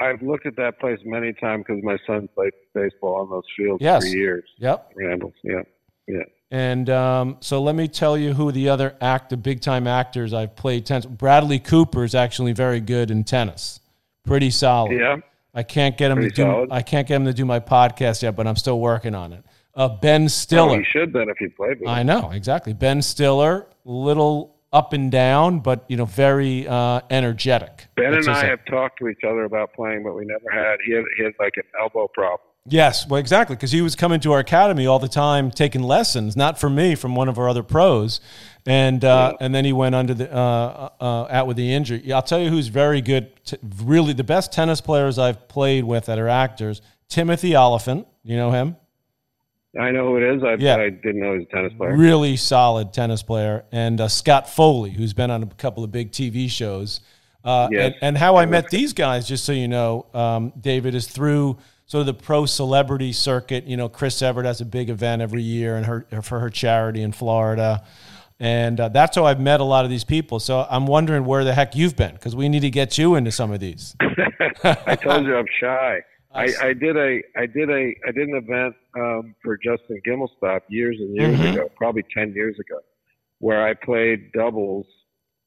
I've 0.00 0.22
looked 0.22 0.46
at 0.46 0.54
that 0.56 0.78
place 0.78 1.00
many 1.04 1.32
times 1.32 1.64
because 1.66 1.82
my 1.82 1.98
son 2.06 2.28
played 2.34 2.52
baseball 2.72 3.16
on 3.16 3.30
those 3.30 3.42
fields 3.56 3.82
yes. 3.82 4.04
for 4.04 4.16
years. 4.16 4.44
Yep. 4.58 4.92
Randall's. 4.94 5.34
Yeah. 5.42 5.62
Yeah. 6.06 6.22
And 6.50 6.88
um, 6.88 7.36
so 7.40 7.60
let 7.62 7.74
me 7.74 7.88
tell 7.88 8.16
you 8.16 8.32
who 8.32 8.52
the 8.52 8.70
other 8.70 8.96
act, 9.00 9.30
the 9.30 9.36
big 9.36 9.60
time 9.60 9.86
actors 9.86 10.32
I've 10.32 10.56
played 10.56 10.86
tennis. 10.86 11.04
Bradley 11.04 11.58
Cooper 11.58 12.04
is 12.04 12.14
actually 12.14 12.52
very 12.52 12.80
good 12.80 13.10
in 13.10 13.24
tennis. 13.24 13.80
Pretty 14.24 14.50
solid. 14.50 14.98
Yeah. 14.98 15.16
I 15.54 15.62
can't 15.62 15.96
get 15.96 16.10
him 16.10 16.18
Pretty 16.18 16.30
to 16.30 16.36
do. 16.36 16.42
Solid. 16.42 16.72
I 16.72 16.82
can't 16.82 17.06
get 17.06 17.16
him 17.16 17.24
to 17.26 17.34
do 17.34 17.44
my 17.44 17.60
podcast 17.60 18.22
yet, 18.22 18.36
but 18.36 18.46
I'm 18.46 18.56
still 18.56 18.80
working 18.80 19.14
on 19.14 19.32
it. 19.32 19.44
Uh, 19.74 19.88
ben 19.88 20.28
Stiller. 20.28 20.76
Oh, 20.76 20.78
he 20.78 20.84
should 20.84 21.12
then 21.12 21.28
if 21.28 21.36
he 21.38 21.48
played 21.48 21.80
with 21.80 21.88
I 21.88 22.02
know 22.02 22.30
exactly. 22.30 22.72
Ben 22.72 23.02
Stiller, 23.02 23.66
little 23.84 24.56
up 24.72 24.92
and 24.92 25.10
down, 25.10 25.60
but 25.60 25.84
you 25.88 25.96
know, 25.96 26.04
very 26.04 26.66
uh, 26.66 27.00
energetic. 27.10 27.86
Ben 27.96 28.12
That's 28.12 28.26
and 28.26 28.36
I 28.36 28.46
have 28.46 28.64
talked 28.64 28.98
to 29.00 29.08
each 29.08 29.22
other 29.26 29.44
about 29.44 29.74
playing, 29.74 30.02
but 30.02 30.14
we 30.14 30.24
never 30.24 30.50
had. 30.50 30.78
He 30.84 30.94
had, 30.94 31.04
he 31.16 31.24
had 31.24 31.32
like 31.38 31.54
an 31.56 31.64
elbow 31.80 32.08
problem. 32.08 32.47
Yes, 32.70 33.08
well, 33.08 33.18
exactly, 33.18 33.56
because 33.56 33.72
he 33.72 33.82
was 33.82 33.96
coming 33.96 34.20
to 34.20 34.32
our 34.32 34.40
academy 34.40 34.86
all 34.86 34.98
the 34.98 35.08
time, 35.08 35.50
taking 35.50 35.82
lessons, 35.82 36.36
not 36.36 36.58
from 36.58 36.74
me, 36.74 36.94
from 36.94 37.14
one 37.14 37.28
of 37.28 37.38
our 37.38 37.48
other 37.48 37.62
pros, 37.62 38.20
and 38.66 39.04
uh, 39.04 39.34
and 39.40 39.54
then 39.54 39.64
he 39.64 39.72
went 39.72 39.94
under 39.94 40.14
the 40.14 40.32
uh, 40.32 40.90
uh, 41.00 41.26
out 41.30 41.46
with 41.46 41.56
the 41.56 41.72
injury. 41.72 42.12
I'll 42.12 42.22
tell 42.22 42.40
you 42.40 42.50
who's 42.50 42.68
very 42.68 43.00
good, 43.00 43.30
t- 43.44 43.56
really 43.78 44.12
the 44.12 44.24
best 44.24 44.52
tennis 44.52 44.80
players 44.80 45.18
I've 45.18 45.48
played 45.48 45.84
with 45.84 46.06
that 46.06 46.18
are 46.18 46.28
actors. 46.28 46.82
Timothy 47.08 47.56
Olyphant, 47.56 48.06
you 48.22 48.36
know 48.36 48.50
him. 48.50 48.76
I 49.78 49.90
know 49.90 50.06
who 50.06 50.16
it 50.16 50.36
is. 50.36 50.42
I, 50.42 50.54
yeah. 50.54 50.76
I 50.76 50.90
didn't 50.90 51.20
know 51.20 51.32
he 51.32 51.38
was 51.38 51.46
a 51.50 51.54
tennis 51.54 51.72
player. 51.74 51.96
Really 51.96 52.36
solid 52.36 52.92
tennis 52.92 53.22
player, 53.22 53.64
and 53.72 54.00
uh, 54.00 54.08
Scott 54.08 54.50
Foley, 54.50 54.90
who's 54.90 55.14
been 55.14 55.30
on 55.30 55.42
a 55.42 55.46
couple 55.46 55.84
of 55.84 55.92
big 55.92 56.12
TV 56.12 56.50
shows. 56.50 57.00
Uh, 57.44 57.68
yes. 57.70 57.84
and, 57.84 57.94
and, 58.02 58.18
how 58.18 58.36
I 58.36 58.46
met 58.46 58.68
these 58.68 58.92
guys, 58.92 59.26
just 59.26 59.44
so 59.44 59.52
you 59.52 59.68
know, 59.68 60.06
um, 60.12 60.52
David, 60.60 60.94
is 60.94 61.06
through 61.06 61.56
sort 61.88 62.00
of 62.00 62.06
the 62.06 62.14
pro 62.14 62.46
celebrity 62.46 63.12
circuit. 63.12 63.64
You 63.64 63.76
know, 63.76 63.88
Chris 63.88 64.22
Evert 64.22 64.46
has 64.46 64.60
a 64.60 64.64
big 64.64 64.90
event 64.90 65.20
every 65.20 65.42
year 65.42 65.76
and 65.76 65.86
her 65.86 66.06
for 66.22 66.38
her 66.38 66.50
charity 66.50 67.02
in 67.02 67.12
Florida. 67.12 67.84
And 68.40 68.78
uh, 68.78 68.88
that's 68.90 69.16
how 69.16 69.24
I've 69.24 69.40
met 69.40 69.58
a 69.58 69.64
lot 69.64 69.84
of 69.84 69.90
these 69.90 70.04
people. 70.04 70.38
So 70.38 70.64
I'm 70.70 70.86
wondering 70.86 71.24
where 71.24 71.42
the 71.42 71.54
heck 71.54 71.74
you've 71.74 71.96
been 71.96 72.12
because 72.12 72.36
we 72.36 72.48
need 72.48 72.60
to 72.60 72.70
get 72.70 72.96
you 72.96 73.16
into 73.16 73.32
some 73.32 73.50
of 73.50 73.58
these. 73.58 73.96
I 74.62 74.94
told 74.94 75.26
you 75.26 75.36
I'm 75.36 75.46
shy. 75.60 76.02
I, 76.32 76.48
I, 76.62 76.72
did 76.74 76.96
a 76.96 77.20
I 77.36 77.46
did 77.46 77.70
a 77.70 77.94
I 78.06 78.12
did 78.12 78.28
an 78.28 78.36
event 78.36 78.76
um, 78.96 79.34
for 79.42 79.56
Justin 79.56 80.00
Gimelstob 80.06 80.60
years 80.68 80.96
and 81.00 81.16
years 81.16 81.36
mm-hmm. 81.36 81.54
ago, 81.54 81.68
probably 81.74 82.04
ten 82.14 82.32
years 82.34 82.56
ago, 82.60 82.80
where 83.38 83.66
I 83.66 83.74
played 83.74 84.30
doubles. 84.32 84.86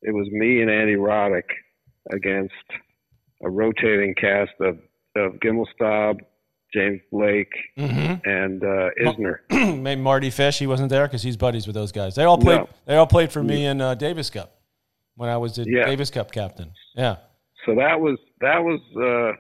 It 0.01 0.12
was 0.13 0.27
me 0.32 0.62
and 0.62 0.71
Andy 0.71 0.95
Roddick 0.95 1.49
against 2.12 2.54
a 3.43 3.49
rotating 3.49 4.15
cast 4.15 4.51
of 4.60 4.80
of 5.15 5.34
Gimelstob, 5.34 6.19
James 6.73 7.01
Blake, 7.12 7.53
mm-hmm. 7.77 8.29
and 8.29 8.63
uh, 8.63 8.89
Isner. 9.01 9.39
Maybe 9.81 10.01
Mardy 10.01 10.29
Fish. 10.29 10.60
He 10.60 10.67
wasn't 10.67 10.89
there 10.89 11.07
because 11.07 11.21
he's 11.23 11.38
buddies 11.38 11.67
with 11.67 11.73
those 11.73 11.91
guys. 11.91 12.15
They 12.15 12.23
all 12.23 12.38
played. 12.38 12.60
No. 12.60 12.69
They 12.86 12.95
all 12.95 13.07
played 13.07 13.31
for 13.31 13.43
me 13.43 13.65
in 13.65 13.81
uh, 13.81 13.95
Davis 13.95 14.29
Cup 14.29 14.55
when 15.15 15.29
I 15.29 15.38
was 15.38 15.55
the 15.55 15.65
yeah. 15.67 15.86
Davis 15.86 16.10
Cup 16.10 16.31
captain. 16.31 16.71
Yeah. 16.95 17.17
so 17.65 17.75
that 17.75 17.99
was 17.99 18.17
that 18.39 18.60
was 18.60 18.79
uh, 18.95 19.38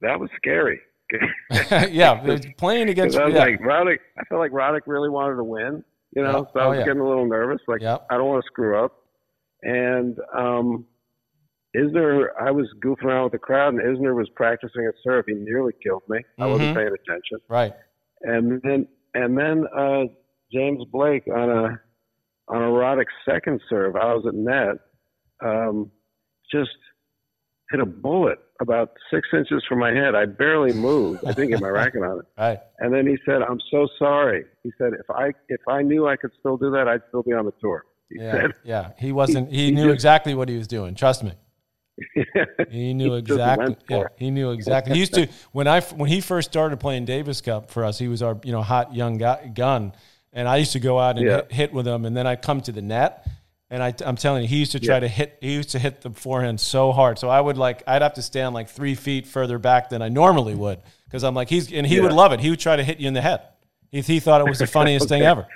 that 0.00 0.18
was 0.18 0.28
scary. 0.36 0.80
yeah, 1.90 2.36
playing 2.58 2.88
against. 2.88 3.16
I 3.16 3.24
was 3.24 3.34
yeah. 3.34 3.40
like 3.40 3.60
Roddick. 3.60 3.98
I 4.18 4.24
felt 4.24 4.40
like 4.40 4.52
Roddick 4.52 4.82
really 4.86 5.08
wanted 5.08 5.36
to 5.36 5.44
win. 5.44 5.84
You 6.14 6.22
know, 6.22 6.30
Yeah. 6.30 6.52
so 6.52 6.60
I 6.60 6.64
Oh, 6.64 6.68
was 6.70 6.78
yeah. 6.78 6.84
getting 6.84 7.00
a 7.00 7.08
little 7.08 7.26
nervous. 7.26 7.60
Like. 7.66 7.82
I 7.82 7.98
don't 8.10 8.26
want 8.26 8.42
to 8.44 8.46
screw 8.46 8.82
up. 8.84 8.94
And 9.62 10.18
um, 10.36 10.86
Isner, 11.78 12.28
I 12.40 12.50
was 12.50 12.66
goofing 12.84 13.04
around 13.04 13.24
with 13.24 13.32
the 13.32 13.38
crowd, 13.38 13.74
and 13.74 13.82
Isner 13.82 14.14
was 14.14 14.28
practicing 14.34 14.84
at 14.86 14.94
serve. 15.04 15.24
He 15.28 15.34
nearly 15.34 15.72
killed 15.82 16.02
me. 16.08 16.18
I 16.38 16.46
wasn't 16.46 16.70
Mhm. 16.70 16.74
paying 16.74 16.94
attention. 16.94 17.38
Right. 17.48 17.72
And 18.22 18.60
then 18.62 18.88
and 19.14 19.36
then 19.38 19.66
uh, 19.74 20.04
James 20.52 20.84
Blake 20.92 21.26
on 21.28 21.48
a 21.50 21.80
on 22.48 22.62
a 22.62 22.66
Roddick 22.66 23.06
second 23.24 23.60
serve. 23.68 23.96
I 23.96 24.12
was 24.14 24.24
at 24.26 24.34
net. 24.34 24.76
Um, 25.44 25.90
just 26.50 26.70
hit 27.70 27.80
a 27.80 27.86
bullet 27.86 28.38
about 28.60 28.90
six 29.12 29.28
inches 29.32 29.62
from 29.68 29.78
my 29.78 29.92
head. 29.92 30.14
I 30.14 30.24
barely 30.26 30.72
moved. 30.72 31.24
I 31.24 31.32
didn't 31.32 31.50
get 31.50 31.60
my 31.60 31.68
racket 31.68 32.02
on 32.02 32.20
it. 32.20 32.24
Right. 32.38 32.58
And 32.78 32.92
then 32.92 33.06
he 33.06 33.16
said, 33.26 33.42
"I'm 33.42 33.60
so 33.70 33.86
sorry." 33.98 34.44
He 34.64 34.70
said, 34.78 34.94
"If 34.94 35.08
I 35.10 35.32
if 35.48 35.60
I 35.68 35.82
knew 35.82 36.08
I 36.08 36.16
could 36.16 36.32
still 36.40 36.56
do 36.56 36.70
that, 36.72 36.88
I'd 36.88 37.02
still 37.08 37.22
be 37.22 37.32
on 37.34 37.44
the 37.44 37.52
tour." 37.60 37.84
He 38.10 38.20
Yeah. 38.22 38.32
said, 38.32 38.50
Yeah. 38.64 38.90
He 38.98 39.12
wasn't. 39.20 39.50
He, 39.52 39.66
he 39.66 39.70
knew 39.72 39.84
just- 39.84 39.94
exactly 39.94 40.34
what 40.34 40.48
he 40.48 40.56
was 40.56 40.66
doing. 40.66 40.94
Trust 40.94 41.22
me. 41.22 41.32
He 42.70 42.94
knew 42.94 43.12
He 43.12 43.18
exactly. 43.18 43.66
went 43.66 43.78
Yeah, 43.88 44.04
he 44.16 44.30
knew 44.30 44.50
exactly. 44.50 44.94
He 44.94 45.00
used 45.00 45.14
to 45.14 45.28
when 45.52 45.66
I 45.66 45.80
when 45.80 46.08
he 46.08 46.20
first 46.20 46.50
started 46.50 46.78
playing 46.78 47.04
Davis 47.04 47.40
Cup 47.40 47.70
for 47.70 47.84
us. 47.84 47.98
He 47.98 48.08
was 48.08 48.22
our 48.22 48.38
you 48.44 48.52
know 48.52 48.62
hot 48.62 48.94
young 48.94 49.18
guy, 49.18 49.50
gun, 49.54 49.92
and 50.32 50.48
I 50.48 50.56
used 50.58 50.72
to 50.72 50.80
go 50.80 50.98
out 50.98 51.16
and 51.18 51.26
Yeah. 51.26 51.36
hit, 51.36 51.52
hit 51.52 51.72
with 51.72 51.86
him, 51.86 52.04
and 52.04 52.16
then 52.16 52.26
I'd 52.26 52.42
come 52.42 52.60
to 52.62 52.72
the 52.72 52.82
net. 52.82 53.26
And 53.70 53.82
I, 53.82 53.92
I'm 54.06 54.16
telling 54.16 54.42
you, 54.42 54.48
he 54.48 54.56
used 54.60 54.72
to 54.72 54.80
try 54.80 54.94
Yeah. 54.96 55.00
to 55.00 55.08
hit. 55.08 55.38
He 55.42 55.52
used 55.52 55.70
to 55.70 55.78
hit 55.78 56.00
the 56.00 56.08
forehand 56.10 56.58
so 56.58 56.90
hard. 56.90 57.18
So 57.18 57.28
I 57.28 57.38
would 57.38 57.58
like, 57.58 57.82
I'd 57.86 58.00
have 58.00 58.14
to 58.14 58.22
stand 58.22 58.54
like 58.54 58.68
three 58.70 58.94
feet 58.94 59.26
further 59.26 59.58
back 59.58 59.90
than 59.90 60.00
I 60.00 60.08
normally 60.08 60.54
would, 60.54 60.78
because 61.04 61.22
I'm 61.22 61.34
like, 61.34 61.50
he's 61.50 61.70
and 61.70 61.86
he 61.86 62.00
would 62.00 62.12
love 62.14 62.32
it. 62.32 62.40
He 62.40 62.48
would 62.48 62.60
try 62.60 62.76
to 62.76 62.82
hit 62.84 62.98
you 62.98 63.08
in 63.08 63.14
the 63.14 63.20
head. 63.20 63.42
He, 63.90 64.00
he 64.00 64.20
thought 64.20 64.40
it 64.40 64.48
was 64.48 64.58
the 64.58 64.66
funniest 64.78 65.08
thing 65.08 65.20
ever. 65.22 65.46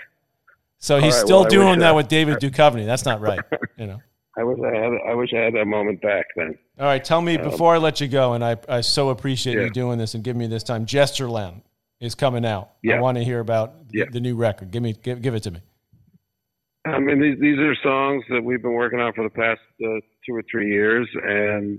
So 0.78 0.98
he's 0.98 1.14
right, 1.14 1.24
still 1.24 1.40
well, 1.42 1.48
doing 1.50 1.68
wish 1.70 1.78
that 1.78 1.92
uh, 1.92 1.94
with 1.94 2.08
David 2.08 2.36
Duchovny. 2.40 2.84
That's 2.84 3.04
not 3.06 3.20
right. 3.22 3.40
You 3.78 3.86
know. 3.86 4.02
I 4.38 4.44
wish 4.44 4.58
I 4.64 4.74
had 4.74 4.92
I 5.10 5.14
wish 5.14 5.30
I 5.36 5.40
had 5.40 5.54
that 5.54 5.66
moment 5.66 6.00
back 6.00 6.26
then. 6.36 6.58
All 6.78 6.86
right, 6.86 7.04
tell 7.04 7.20
me 7.20 7.36
before 7.36 7.74
I 7.74 7.78
let 7.78 8.00
you 8.00 8.08
go, 8.08 8.32
and 8.32 8.42
I, 8.44 8.56
I 8.68 8.80
so 8.80 9.10
appreciate 9.10 9.54
you 9.54 9.70
doing 9.70 9.98
this 9.98 10.14
and 10.14 10.24
giving 10.24 10.40
me 10.40 10.46
this 10.46 10.62
time. 10.62 10.86
Gestureland 10.86 11.62
is 12.00 12.14
coming 12.14 12.44
out. 12.46 12.70
Yeah. 12.82 12.96
I 12.96 13.00
want 13.00 13.18
to 13.18 13.24
hear 13.24 13.40
about 13.40 13.88
the- 13.90 13.98
Yeah. 13.98 14.04
the 14.10 14.20
new 14.20 14.34
record. 14.34 14.70
Give 14.70 14.82
me, 14.82 14.92
give, 14.94 15.20
give 15.22 15.34
it 15.34 15.42
to 15.44 15.50
me. 15.52 15.60
I 16.84 16.98
mean, 16.98 17.20
these 17.20 17.38
these 17.40 17.58
are 17.58 17.76
songs 17.82 18.24
that 18.30 18.42
we've 18.42 18.60
been 18.62 18.72
working 18.72 18.98
on 19.00 19.12
for 19.12 19.22
the 19.22 19.30
past 19.30 19.60
uh, 19.84 20.00
two 20.26 20.34
or 20.34 20.42
three 20.50 20.68
years, 20.72 21.06
and 21.22 21.78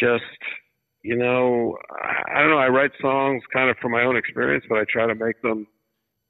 just 0.00 0.22
you 1.02 1.16
know, 1.16 1.76
I, 1.90 2.36
I 2.36 2.40
don't 2.42 2.50
know. 2.50 2.58
I 2.58 2.68
write 2.68 2.92
songs 3.00 3.42
kind 3.52 3.68
of 3.70 3.76
from 3.78 3.90
my 3.92 4.02
own 4.04 4.16
experience, 4.16 4.64
but 4.68 4.78
I 4.78 4.84
try 4.88 5.06
to 5.08 5.14
make 5.16 5.40
them 5.42 5.66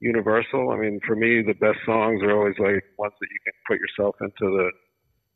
universal. 0.01 0.71
I 0.71 0.77
mean, 0.79 1.01
for 1.07 1.15
me, 1.17 1.43
the 1.43 1.53
best 1.55 1.79
songs 1.85 2.23
are 2.23 2.33
always 2.33 2.55
like 2.59 2.83
ones 2.97 3.13
that 3.21 3.29
you 3.31 3.39
can 3.45 3.53
put 3.69 3.79
yourself 3.79 4.17
into 4.23 4.51
the 4.57 4.71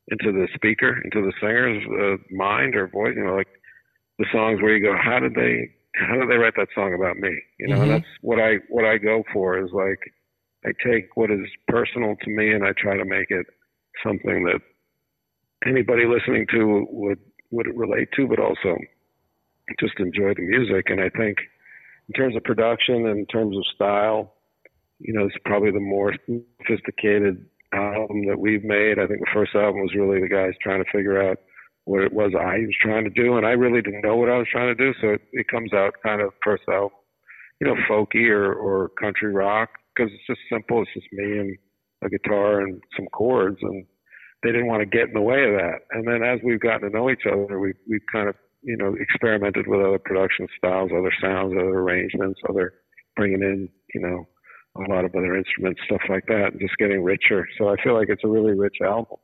into 0.09 0.33
the 0.33 0.49
speaker, 0.55 1.01
into 1.05 1.23
the 1.23 1.33
singer's 1.41 1.83
uh, 1.87 2.23
mind 2.35 2.75
or 2.77 2.87
voice. 2.89 3.15
You 3.17 3.25
know, 3.25 3.37
like 3.37 3.49
the 4.19 4.27
songs 4.33 4.63
where 4.63 4.77
you 4.77 4.83
go, 4.85 4.97
how 4.97 5.19
did 5.19 5.35
they 5.35 5.71
how 5.97 6.15
did 6.15 6.29
they 6.29 6.37
write 6.37 6.55
that 6.57 6.69
song 6.75 6.95
about 6.95 7.17
me? 7.17 7.31
You 7.59 7.69
know, 7.69 7.79
Mhm. 7.79 7.83
and 7.83 7.91
that's 7.91 8.11
what 8.21 8.39
I 8.39 8.57
what 8.69 8.85
I 8.85 8.99
go 8.99 9.25
for 9.33 9.59
is 9.59 9.73
like 9.73 10.01
I 10.65 10.73
take 10.85 11.17
what 11.17 11.31
is 11.31 11.47
personal 11.69 12.17
to 12.17 12.31
me 12.31 12.53
and 12.53 12.65
I 12.65 12.73
try 12.73 12.97
to 12.97 13.05
make 13.05 13.31
it 13.31 13.47
something 14.03 14.45
that 14.45 14.61
anybody 15.67 16.05
listening 16.07 16.47
to 16.53 16.87
would 16.91 17.19
would 17.51 17.67
relate 17.77 18.09
to, 18.17 18.27
but 18.27 18.39
also 18.39 18.77
just 19.81 19.99
enjoy 19.99 20.35
the 20.35 20.43
music. 20.43 20.91
And 20.91 21.01
I 21.01 21.09
think 21.11 21.39
in 22.09 22.13
terms 22.15 22.37
of 22.37 22.45
production 22.45 23.07
and 23.07 23.19
in 23.21 23.27
terms 23.27 23.57
of 23.57 23.65
style, 23.75 24.35
you 24.99 25.13
know, 25.13 25.27
it's 25.27 25.37
probably 25.45 25.71
the 25.71 25.81
more 25.81 26.15
sophisticated 26.59 27.45
album 27.77 28.27
that 28.27 28.39
we've 28.39 28.65
made. 28.65 28.99
I 28.99 29.07
think 29.07 29.21
the 29.21 29.35
first 29.35 29.55
album 29.55 29.83
was 29.83 29.95
really 29.95 30.21
the 30.21 30.29
guys 30.29 30.53
trying 30.63 30.83
to 30.83 30.91
figure 30.91 31.23
out 31.23 31.39
what 31.85 32.03
it 32.03 32.13
was 32.13 32.33
I 32.35 32.59
was 32.67 32.75
trying 32.83 33.05
to 33.05 33.11
do, 33.11 33.37
and 33.37 33.47
I 33.47 33.51
really 33.51 33.81
didn't 33.81 34.03
know 34.03 34.17
what 34.17 34.29
I 34.29 34.39
was 34.39 34.49
trying 34.51 34.75
to 34.75 34.75
do. 34.75 34.93
So 35.01 35.11
it, 35.11 35.23
it 35.33 35.47
comes 35.49 35.73
out 35.73 35.95
kind 36.03 36.21
of 36.21 36.33
first 36.43 36.65
album, 36.69 36.99
you 37.61 37.67
know, 37.69 37.77
folky 37.89 38.29
or, 38.29 38.53
or 38.53 38.91
country 39.01 39.33
rock 39.33 39.71
because 39.95 40.13
it's 40.13 40.27
just 40.27 40.41
simple. 40.51 40.83
It's 40.83 40.91
just 40.95 41.07
me 41.13 41.39
and 41.39 41.57
a 42.05 42.09
guitar 42.09 42.61
and 42.61 42.83
some 42.97 43.07
chords, 43.13 43.59
and 43.63 43.87
they 44.43 44.51
didn't 44.51 44.67
want 44.67 44.81
to 44.81 44.87
get 44.87 45.09
in 45.09 45.15
the 45.15 45.21
way 45.21 45.45
of 45.45 45.55
that. 45.59 45.87
And 45.93 46.07
then 46.07 46.23
as 46.23 46.41
we've 46.45 46.61
gotten 46.61 46.91
to 46.91 46.97
know 46.97 47.09
each 47.09 47.27
other, 47.31 47.59
we 47.59 47.73
we've 47.89 48.07
kind 48.13 48.29
of 48.29 48.35
you 48.63 48.77
know 48.77 48.95
experimented 48.99 49.67
with 49.69 49.81
other 49.81 50.01
production 50.01 50.49
styles, 50.59 50.91
other 50.91 51.13
sounds, 51.23 51.53
other 51.53 51.79
arrangements, 51.79 52.41
other 52.49 52.75
bringing 53.15 53.43
in 53.43 53.69
you 53.95 54.01
know 54.01 54.27
a 54.79 54.91
lot 54.93 55.05
of 55.05 55.15
other 55.15 55.37
instruments, 55.37 55.81
stuff 55.87 56.03
like 56.09 56.27
that, 56.27 56.53
and 56.53 56.61
just 56.61 56.77
getting 56.79 57.03
richer. 57.03 57.47
So 57.59 57.69
I 57.69 57.77
feel 57.83 57.95
like 57.95 58.09
it's 58.09 58.25
a 58.25 58.29
really 58.29 58.53
rich 58.53 58.77
album. 58.83 59.19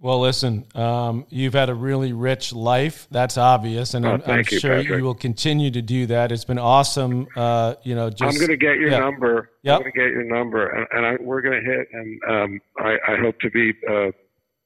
Well, 0.00 0.20
listen, 0.20 0.64
um, 0.76 1.26
you've 1.28 1.54
had 1.54 1.68
a 1.70 1.74
really 1.74 2.12
rich 2.12 2.52
life. 2.52 3.08
That's 3.10 3.36
obvious, 3.36 3.94
and 3.94 4.06
Oh, 4.06 4.10
I'm, 4.12 4.22
I'm 4.26 4.38
you, 4.38 4.44
sure 4.60 4.76
Patrick. 4.76 4.98
you 4.98 5.04
will 5.04 5.14
continue 5.16 5.72
to 5.72 5.82
do 5.82 6.06
that. 6.06 6.30
It's 6.30 6.44
been 6.44 6.58
awesome. 6.58 7.26
Uh, 7.34 7.74
you 7.82 7.96
know, 7.96 8.08
just 8.08 8.22
I'm 8.22 8.36
going 8.36 8.48
to 8.50 8.56
get 8.56 8.76
your 8.78 8.90
yeah. 8.90 9.00
number. 9.00 9.50
Yep. 9.64 9.74
I'm 9.76 9.82
going 9.82 9.92
to 9.92 9.98
get 9.98 10.08
your 10.10 10.24
number, 10.24 10.68
and, 10.68 10.86
and 10.92 11.04
I, 11.06 11.16
we're 11.20 11.40
going 11.42 11.60
to 11.60 11.68
hit. 11.68 11.88
And 11.92 12.20
um, 12.28 12.60
I, 12.78 12.96
I 13.08 13.16
hope 13.20 13.40
to 13.40 13.50
be. 13.50 13.72
Uh, 13.90 14.12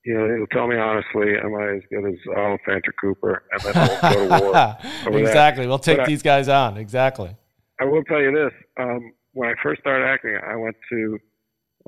you 0.05 0.15
know, 0.15 0.37
he'll 0.37 0.47
tell 0.49 0.67
me 0.67 0.77
honestly, 0.77 1.37
am 1.43 1.55
I 1.55 1.77
as 1.77 1.83
good 1.89 2.05
as 2.05 2.19
Alan 2.37 2.59
Fanter 2.69 2.91
Cooper? 3.01 3.45
And 3.53 3.63
then 3.63 3.73
we'll 3.89 4.01
go 4.01 4.13
to 4.25 4.29
war. 4.29 4.39
over 4.49 4.53
that. 4.53 4.85
exactly. 5.15 5.67
We'll 5.67 5.79
take 5.79 5.99
But 5.99 6.05
I- 6.05 6.09
these 6.09 6.23
guys 6.23 6.49
on. 6.49 6.77
Exactly. 6.77 7.35
I 7.81 7.85
will 7.85 8.03
tell 8.05 8.21
you 8.21 8.33
this. 8.33 8.53
Um, 8.79 9.13
when 9.33 9.49
I 9.49 9.55
first 9.63 9.81
started 9.81 10.05
acting, 10.07 10.39
I 10.47 10.57
went 10.57 10.77
to 10.91 11.19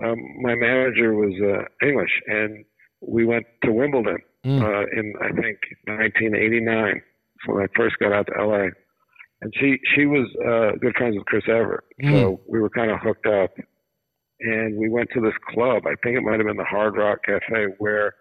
um, 0.03 0.19
my 0.43 0.55
manager 0.55 1.15
was 1.15 1.33
uh, 1.41 1.87
English, 1.87 2.11
and 2.27 2.65
we 3.01 3.25
went 3.25 3.47
to 3.65 3.73
Wimbledon 3.73 4.19
Mm. 4.45 4.61
uh, 4.61 4.85
in 5.01 5.15
I 5.23 5.29
think 5.41 5.57
1989. 5.87 7.01
So 7.47 7.55
when 7.55 7.65
I 7.65 7.67
first 7.75 7.97
got 7.99 8.13
out 8.13 8.27
to 8.27 8.45
LA, 8.45 8.67
and 9.41 9.53
she 9.59 9.79
she 9.95 10.05
was 10.05 10.29
uh, 10.45 10.77
good 10.83 10.95
friends 10.97 11.17
with 11.17 11.25
Chris 11.25 11.45
Evert, 11.49 11.85
so 12.03 12.41
we 12.47 12.61
were 12.61 12.69
kind 12.69 12.91
of 12.91 12.99
hooked 13.01 13.25
up, 13.27 13.53
and 14.41 14.77
we 14.77 14.91
went 14.91 15.09
to 15.15 15.21
this 15.23 15.33
club. 15.49 15.85
I 15.87 15.95
think 16.03 16.19
it 16.19 16.23
might 16.23 16.39
have 16.41 16.47
been 16.47 16.59
the 16.59 16.65
Hard 16.65 16.95
Rock 16.97 17.21
Cafe, 17.25 17.69
where 17.79 18.15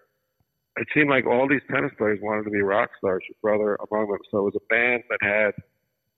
it 0.76 0.86
seemed 0.94 1.10
like 1.10 1.26
all 1.26 1.46
these 1.46 1.60
tennis 1.70 1.92
players 1.98 2.18
wanted 2.22 2.44
to 2.44 2.50
be 2.50 2.62
rock 2.62 2.88
stars. 2.98 3.22
Your 3.28 3.36
brother 3.42 3.76
among 3.90 4.08
them. 4.08 4.18
So 4.30 4.38
it 4.38 4.42
was 4.44 4.56
a 4.56 4.66
band 4.74 5.02
that 5.10 5.18
had 5.20 5.52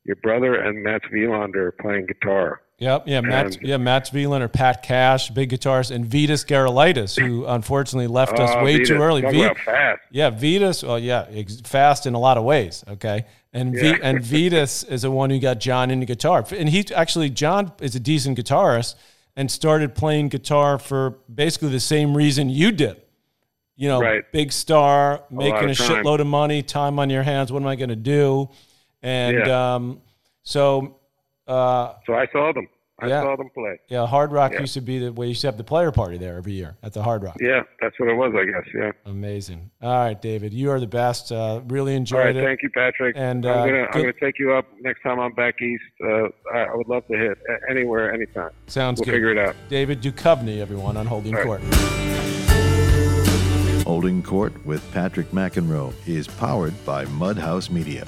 your 0.04 0.16
brother 0.22 0.54
and 0.54 0.84
Matt 0.84 1.02
Wilander 1.12 1.72
playing 1.80 2.06
guitar. 2.06 2.60
Yep. 2.78 3.04
Yeah. 3.06 3.20
Matt. 3.22 3.46
And- 3.56 3.58
Yeah. 3.62 3.76
Matt 3.78 4.10
Wilander 4.12 4.52
Pat 4.52 4.82
Cash, 4.82 5.30
big 5.30 5.50
guitarist, 5.50 5.90
and 5.90 6.04
Vitas 6.06 6.44
Gerulaitis, 6.46 7.18
who 7.18 7.46
unfortunately 7.46 8.06
left 8.06 8.38
us 8.38 8.50
Oh, 8.54 8.62
way 8.64 8.84
too 8.84 8.96
early. 8.96 9.22
Talk 9.22 9.34
about 9.34 9.58
fast. 9.58 10.02
Yeah, 10.10 10.30
Vitas. 10.30 10.86
Well, 10.86 10.98
yeah, 10.98 11.24
ex- 11.32 11.60
fast 11.62 12.06
in 12.06 12.12
a 12.14 12.18
lot 12.18 12.36
of 12.36 12.44
ways. 12.44 12.84
Okay, 12.88 13.24
and 13.54 13.72
v- 13.72 13.96
and 14.02 14.18
Vitas 14.18 14.86
is 14.90 15.02
the 15.02 15.10
one 15.10 15.30
who 15.30 15.38
got 15.38 15.58
John 15.58 15.90
into 15.90 16.04
guitar, 16.04 16.44
and 16.54 16.68
he 16.68 16.84
actually 16.94 17.30
John 17.30 17.72
is 17.80 17.94
a 17.94 18.00
decent 18.00 18.38
guitarist 18.38 18.94
and 19.36 19.50
started 19.50 19.94
playing 19.94 20.28
guitar 20.28 20.78
for 20.78 21.18
basically 21.34 21.68
the 21.70 21.80
same 21.80 22.14
reason 22.16 22.50
you 22.50 22.72
did. 22.72 22.96
You 23.78 23.88
know, 23.88 24.00
Right. 24.00 24.22
big 24.32 24.52
star, 24.52 25.22
making 25.30 25.64
a, 25.70 25.72
shitload 25.72 26.20
of 26.20 26.26
money, 26.26 26.62
time 26.62 26.98
on 26.98 27.10
your 27.10 27.22
hands. 27.22 27.52
What 27.52 27.60
am 27.62 27.68
I 27.68 27.76
going 27.76 27.90
to 27.90 27.96
do? 27.96 28.48
And 29.02 29.36
Yeah. 29.46 29.74
um, 29.74 30.00
so, 30.42 30.96
uh, 31.46 31.94
So 32.06 32.14
I 32.14 32.26
saw 32.32 32.52
them. 32.52 32.68
I 32.98 33.08
Yeah. 33.08 33.20
saw 33.20 33.36
them 33.36 33.50
play. 33.52 33.78
yeah, 33.88 34.06
Hard 34.06 34.32
Rock 34.32 34.52
Yeah. 34.52 34.60
used 34.60 34.72
to 34.72 34.80
be 34.80 34.98
the 34.98 35.12
way 35.12 35.26
you 35.26 35.30
used 35.30 35.42
to 35.42 35.48
have 35.48 35.58
the 35.58 35.64
player 35.64 35.92
party 35.92 36.16
there 36.16 36.38
every 36.38 36.52
year 36.52 36.76
at 36.82 36.94
the 36.94 37.02
Hard 37.02 37.22
Rock. 37.22 37.36
Yeah, 37.42 37.60
that's 37.78 37.94
what 38.00 38.08
it 38.08 38.14
was, 38.14 38.32
I 38.34 38.46
guess. 38.46 38.64
Yeah. 38.74 38.92
Amazing. 39.04 39.70
All 39.82 39.94
right, 39.98 40.18
David, 40.20 40.54
you 40.54 40.70
are 40.70 40.80
the 40.80 40.86
best. 40.86 41.30
Uh, 41.30 41.60
really 41.68 41.92
All 41.92 41.98
enjoyed 41.98 42.24
right, 42.24 42.36
it. 42.36 42.42
thank 42.42 42.62
you, 42.62 42.70
Patrick. 42.70 43.14
And, 43.18 43.44
uh, 43.44 43.50
I'm 43.52 43.68
gonna 43.68 43.86
I'm 43.92 44.00
gonna 44.00 44.12
take 44.14 44.38
you 44.38 44.54
up 44.54 44.64
next 44.80 45.02
time 45.02 45.20
I'm 45.20 45.34
back 45.34 45.60
east. 45.60 45.82
Uh, 46.02 46.28
I, 46.54 46.60
I 46.60 46.74
would 46.74 46.88
love 46.88 47.06
to 47.08 47.18
hit 47.18 47.36
anywhere, 47.68 48.14
anytime. 48.14 48.52
Sounds 48.66 48.98
We'll 48.98 49.04
good. 49.04 49.12
figure 49.12 49.30
it 49.30 49.36
out. 49.38 49.54
David 49.68 50.00
Duchovny, 50.00 50.62
everyone, 50.62 50.96
on 50.96 51.04
Holding 51.04 51.36
All 51.36 51.42
Court. 51.42 51.60
right. 51.62 51.74
Holding 53.84 54.22
Court 54.22 54.64
with 54.64 54.82
Patrick 54.94 55.32
McEnroe 55.32 55.92
is 56.08 56.26
powered 56.26 56.72
by 56.86 57.04
Mudhouse 57.04 57.70
Media. 57.70 58.04